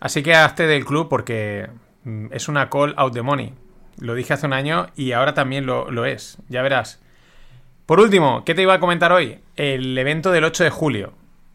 Así 0.00 0.22
que 0.22 0.34
hazte 0.34 0.66
del 0.66 0.84
club 0.84 1.08
porque 1.08 1.68
mm, 2.04 2.26
es 2.32 2.48
una 2.48 2.70
call 2.70 2.94
out 2.96 3.14
the 3.14 3.22
money. 3.22 3.52
Lo 3.98 4.14
dije 4.14 4.34
hace 4.34 4.46
un 4.46 4.52
año 4.52 4.88
y 4.96 5.12
ahora 5.12 5.34
también 5.34 5.66
lo, 5.66 5.90
lo, 5.90 6.04
es. 6.04 6.38
Ya 6.48 6.62
verás. 6.62 7.00
Por 7.86 8.00
último, 8.00 8.44
¿qué 8.44 8.54
te 8.54 8.62
iba 8.62 8.74
a 8.74 8.80
comentar 8.80 9.12
hoy? 9.12 9.40
El 9.56 9.96
evento 9.98 10.30
del 10.30 10.44
8 10.44 10.64
de 10.64 10.70
julio. 10.70 11.12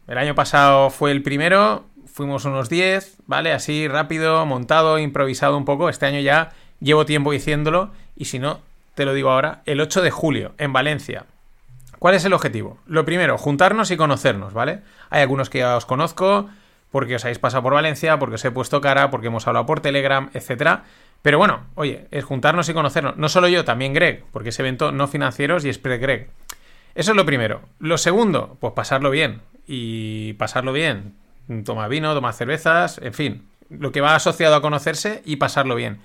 El 0.07 0.17
año 0.17 0.35
pasado 0.35 0.89
fue 0.89 1.11
el 1.11 1.23
primero, 1.23 1.85
fuimos 2.05 2.43
unos 2.45 2.69
10, 2.69 3.17
¿vale? 3.27 3.53
Así 3.53 3.87
rápido, 3.87 4.45
montado, 4.45 4.99
improvisado 4.99 5.57
un 5.57 5.63
poco. 5.63 5.87
Este 5.87 6.05
año 6.05 6.19
ya 6.19 6.51
llevo 6.81 7.05
tiempo 7.05 7.31
diciéndolo 7.31 7.91
y 8.15 8.25
si 8.25 8.39
no, 8.39 8.59
te 8.95 9.05
lo 9.05 9.13
digo 9.13 9.31
ahora, 9.31 9.61
el 9.65 9.79
8 9.79 10.01
de 10.01 10.11
julio 10.11 10.53
en 10.57 10.73
Valencia. 10.73 11.25
¿Cuál 11.99 12.15
es 12.15 12.25
el 12.25 12.33
objetivo? 12.33 12.79
Lo 12.85 13.05
primero, 13.05 13.37
juntarnos 13.37 13.89
y 13.89 13.97
conocernos, 13.97 14.53
¿vale? 14.53 14.81
Hay 15.09 15.21
algunos 15.21 15.49
que 15.49 15.59
ya 15.59 15.77
os 15.77 15.85
conozco, 15.85 16.49
porque 16.93 17.15
os 17.15 17.25
habéis 17.25 17.39
pasado 17.39 17.63
por 17.63 17.73
Valencia, 17.73 18.19
porque 18.19 18.35
os 18.35 18.45
he 18.45 18.51
puesto 18.51 18.79
cara, 18.79 19.09
porque 19.09 19.25
hemos 19.25 19.47
hablado 19.47 19.65
por 19.65 19.79
Telegram, 19.79 20.29
etcétera. 20.35 20.83
Pero 21.23 21.39
bueno, 21.39 21.65
oye, 21.73 22.05
es 22.11 22.23
juntarnos 22.23 22.69
y 22.69 22.73
conocernos. 22.75 23.17
No 23.17 23.29
solo 23.29 23.47
yo, 23.47 23.65
también 23.65 23.95
Greg, 23.95 24.23
porque 24.31 24.49
ese 24.49 24.61
evento 24.61 24.91
no 24.91 25.07
financieros 25.07 25.65
y 25.65 25.69
es 25.69 25.79
pre-Greg. 25.79 26.29
Eso 26.93 27.11
es 27.11 27.17
lo 27.17 27.25
primero. 27.25 27.61
Lo 27.79 27.97
segundo, 27.97 28.57
pues 28.59 28.73
pasarlo 28.73 29.09
bien. 29.09 29.41
Y 29.65 30.33
pasarlo 30.33 30.71
bien. 30.71 31.15
Toma 31.65 31.87
vino, 31.87 32.13
toma 32.13 32.31
cervezas, 32.31 32.99
en 33.01 33.15
fin. 33.15 33.47
Lo 33.71 33.91
que 33.91 34.01
va 34.01 34.13
asociado 34.13 34.53
a 34.53 34.61
conocerse 34.61 35.23
y 35.25 35.37
pasarlo 35.37 35.73
bien. 35.73 35.97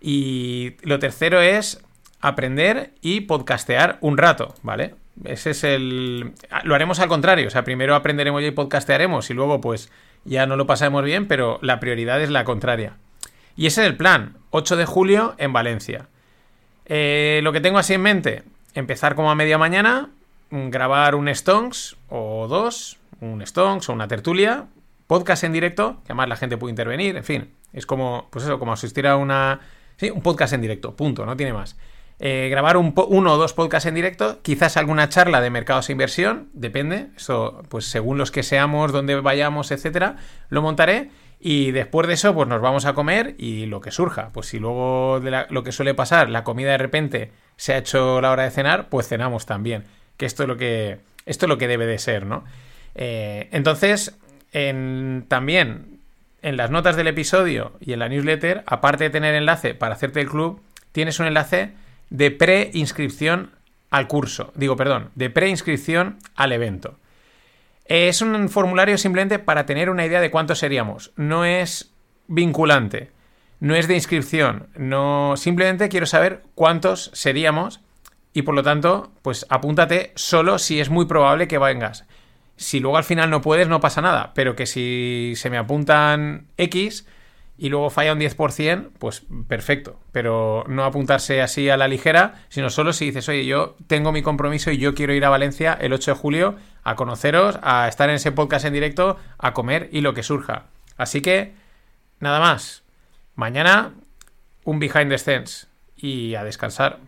Y 0.00 0.76
lo 0.84 0.98
tercero 1.00 1.42
es 1.42 1.84
aprender 2.22 2.92
y 3.02 3.20
podcastear 3.20 3.98
un 4.00 4.16
rato, 4.16 4.54
¿vale? 4.62 4.94
Ese 5.24 5.50
es 5.50 5.64
el... 5.64 6.32
Lo 6.64 6.74
haremos 6.74 7.00
al 7.00 7.08
contrario, 7.08 7.48
o 7.48 7.50
sea, 7.50 7.64
primero 7.64 7.94
aprenderemos 7.94 8.42
y 8.42 8.50
podcastearemos 8.50 9.30
y 9.30 9.34
luego 9.34 9.60
pues 9.60 9.90
ya 10.24 10.46
no 10.46 10.56
lo 10.56 10.66
pasaremos 10.66 11.04
bien, 11.04 11.26
pero 11.26 11.58
la 11.62 11.80
prioridad 11.80 12.20
es 12.22 12.30
la 12.30 12.44
contraria. 12.44 12.96
Y 13.56 13.66
ese 13.66 13.82
es 13.82 13.88
el 13.88 13.96
plan, 13.96 14.36
8 14.50 14.76
de 14.76 14.84
julio 14.84 15.34
en 15.38 15.52
Valencia. 15.52 16.08
Eh, 16.86 17.40
lo 17.42 17.52
que 17.52 17.60
tengo 17.60 17.78
así 17.78 17.94
en 17.94 18.02
mente, 18.02 18.42
empezar 18.74 19.14
como 19.14 19.30
a 19.30 19.34
media 19.34 19.58
mañana, 19.58 20.10
grabar 20.50 21.14
un 21.14 21.32
Stonks 21.34 21.96
o 22.08 22.46
dos, 22.48 22.98
un 23.20 23.44
Stonks 23.44 23.88
o 23.88 23.92
una 23.92 24.08
tertulia, 24.08 24.66
podcast 25.06 25.44
en 25.44 25.52
directo, 25.52 25.96
que 26.04 26.12
además 26.12 26.28
la 26.28 26.36
gente 26.36 26.56
puede 26.56 26.70
intervenir, 26.70 27.16
en 27.16 27.24
fin, 27.24 27.50
es 27.72 27.86
como, 27.86 28.28
pues 28.30 28.44
eso, 28.44 28.58
como 28.58 28.72
asistir 28.72 29.06
a 29.06 29.16
una... 29.16 29.60
Sí, 29.96 30.10
un 30.10 30.22
podcast 30.22 30.52
en 30.52 30.60
directo, 30.60 30.94
punto, 30.94 31.26
no 31.26 31.36
tiene 31.36 31.52
más. 31.52 31.76
Eh, 32.20 32.48
grabar 32.50 32.76
un 32.76 32.94
uno 32.96 33.34
o 33.34 33.36
dos 33.36 33.52
podcasts 33.52 33.86
en 33.86 33.94
directo, 33.94 34.40
quizás 34.42 34.76
alguna 34.76 35.08
charla 35.08 35.40
de 35.40 35.50
mercados 35.50 35.88
e 35.88 35.92
inversión, 35.92 36.48
depende, 36.52 37.10
eso 37.16 37.62
pues 37.68 37.84
según 37.84 38.18
los 38.18 38.32
que 38.32 38.42
seamos, 38.42 38.90
dónde 38.90 39.20
vayamos, 39.20 39.70
etcétera, 39.70 40.16
lo 40.48 40.60
montaré 40.60 41.10
y 41.38 41.70
después 41.70 42.08
de 42.08 42.14
eso 42.14 42.34
pues 42.34 42.48
nos 42.48 42.60
vamos 42.60 42.86
a 42.86 42.94
comer 42.94 43.36
y 43.38 43.66
lo 43.66 43.80
que 43.80 43.92
surja, 43.92 44.30
pues 44.32 44.48
si 44.48 44.58
luego 44.58 45.20
de 45.20 45.46
lo 45.48 45.62
que 45.62 45.70
suele 45.70 45.94
pasar, 45.94 46.28
la 46.28 46.42
comida 46.42 46.72
de 46.72 46.78
repente 46.78 47.30
se 47.56 47.74
ha 47.74 47.78
hecho 47.78 48.20
la 48.20 48.32
hora 48.32 48.42
de 48.42 48.50
cenar, 48.50 48.88
pues 48.88 49.06
cenamos 49.06 49.46
también, 49.46 49.84
que 50.16 50.26
esto 50.26 50.42
es 50.42 50.48
lo 50.48 50.56
que 50.56 50.98
esto 51.24 51.46
es 51.46 51.48
lo 51.48 51.58
que 51.58 51.68
debe 51.68 51.86
de 51.86 51.98
ser, 51.98 52.26
¿no? 52.26 52.44
Eh, 52.94 53.48
entonces, 53.52 54.18
en, 54.52 55.26
también 55.28 56.00
en 56.42 56.56
las 56.56 56.70
notas 56.70 56.96
del 56.96 57.06
episodio 57.06 57.72
y 57.80 57.92
en 57.92 58.00
la 58.00 58.08
newsletter, 58.08 58.64
aparte 58.66 59.04
de 59.04 59.10
tener 59.10 59.34
enlace 59.34 59.74
para 59.74 59.94
hacerte 59.94 60.20
el 60.20 60.28
club, 60.28 60.60
tienes 60.90 61.20
un 61.20 61.26
enlace 61.26 61.74
de 62.10 62.30
preinscripción 62.30 63.52
al 63.90 64.08
curso. 64.08 64.52
Digo, 64.54 64.76
perdón, 64.76 65.10
de 65.14 65.30
preinscripción 65.30 66.18
al 66.34 66.52
evento. 66.52 66.98
Es 67.84 68.20
un 68.20 68.48
formulario 68.48 68.98
simplemente 68.98 69.38
para 69.38 69.64
tener 69.66 69.88
una 69.88 70.04
idea 70.04 70.20
de 70.20 70.30
cuántos 70.30 70.58
seríamos. 70.58 71.12
No 71.16 71.44
es 71.44 71.90
vinculante, 72.26 73.10
no 73.60 73.74
es 73.74 73.88
de 73.88 73.94
inscripción, 73.94 74.68
no 74.76 75.34
simplemente 75.36 75.88
quiero 75.88 76.06
saber 76.06 76.42
cuántos 76.54 77.10
seríamos 77.14 77.80
y 78.34 78.42
por 78.42 78.54
lo 78.54 78.62
tanto, 78.62 79.10
pues 79.22 79.46
apúntate 79.48 80.12
solo 80.14 80.58
si 80.58 80.80
es 80.80 80.90
muy 80.90 81.06
probable 81.06 81.48
que 81.48 81.58
vengas. 81.58 82.04
Si 82.56 82.78
luego 82.80 82.96
al 82.96 83.04
final 83.04 83.30
no 83.30 83.40
puedes, 83.40 83.68
no 83.68 83.80
pasa 83.80 84.00
nada, 84.00 84.32
pero 84.34 84.54
que 84.54 84.66
si 84.66 85.32
se 85.36 85.48
me 85.48 85.58
apuntan 85.58 86.46
X, 86.56 87.06
y 87.58 87.68
luego 87.70 87.90
falla 87.90 88.12
un 88.12 88.20
10%, 88.20 88.90
pues 88.98 89.26
perfecto. 89.48 89.98
Pero 90.12 90.64
no 90.68 90.84
apuntarse 90.84 91.42
así 91.42 91.68
a 91.68 91.76
la 91.76 91.88
ligera, 91.88 92.44
sino 92.48 92.70
solo 92.70 92.92
si 92.92 93.06
dices, 93.06 93.28
oye, 93.28 93.44
yo 93.44 93.74
tengo 93.88 94.12
mi 94.12 94.22
compromiso 94.22 94.70
y 94.70 94.78
yo 94.78 94.94
quiero 94.94 95.12
ir 95.12 95.24
a 95.24 95.28
Valencia 95.28 95.76
el 95.78 95.92
8 95.92 96.12
de 96.12 96.16
julio 96.16 96.56
a 96.84 96.94
conoceros, 96.94 97.58
a 97.62 97.88
estar 97.88 98.08
en 98.08 98.14
ese 98.14 98.30
podcast 98.30 98.64
en 98.64 98.72
directo, 98.72 99.18
a 99.38 99.52
comer 99.52 99.88
y 99.92 100.00
lo 100.00 100.14
que 100.14 100.22
surja. 100.22 100.66
Así 100.96 101.20
que, 101.20 101.52
nada 102.20 102.38
más. 102.38 102.84
Mañana, 103.34 103.92
un 104.64 104.78
behind 104.78 105.10
the 105.10 105.18
scenes 105.18 105.66
y 105.96 106.36
a 106.36 106.44
descansar. 106.44 107.00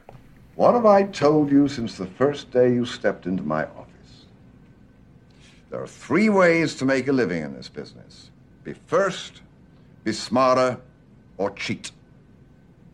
What 0.57 0.75
have 0.75 0.85
I 0.85 1.05
told 1.05 1.51
you 1.51 1.69
since 1.69 1.97
the 1.97 2.11
first 2.19 2.53
day 2.53 2.75
you 2.75 2.85
stepped 2.85 3.25
into 3.25 3.45
my 3.45 3.63
office? 3.63 4.27
There 5.71 5.81
are 5.81 5.89
three 5.89 6.29
ways 6.29 6.77
to 6.77 6.85
make 6.85 7.09
a 7.09 7.13
living 7.13 7.43
in 7.43 7.55
this 7.57 7.71
business. 7.71 8.31
Be 8.65 8.75
first. 8.75 9.43
Be 10.05 10.13
smarter, 10.13 10.79
or 11.39 11.51
cheat. 11.51 11.93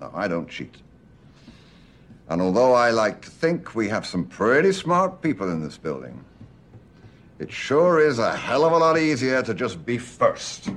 No, 0.00 0.10
I 0.14 0.28
don't 0.28 0.48
cheat. 0.48 0.76
And 2.28 2.42
although 2.42 2.74
I 2.74 2.90
like 2.90 3.22
to 3.22 3.30
think 3.30 3.74
we 3.74 3.88
have 3.88 4.04
some 4.04 4.24
pretty 4.24 4.72
smart 4.72 5.22
people 5.22 5.50
in 5.50 5.62
this 5.62 5.78
building, 5.78 6.24
it 7.38 7.52
sure 7.52 8.00
is 8.00 8.18
a 8.18 8.36
hell 8.36 8.64
of 8.64 8.72
a 8.72 8.78
lot 8.78 8.98
easier 8.98 9.42
to 9.42 9.54
just 9.54 9.84
be 9.84 9.98
first. 9.98 10.70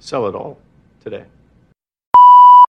Sell 0.00 0.26
it 0.26 0.34
all 0.34 0.58
today. 1.02 1.24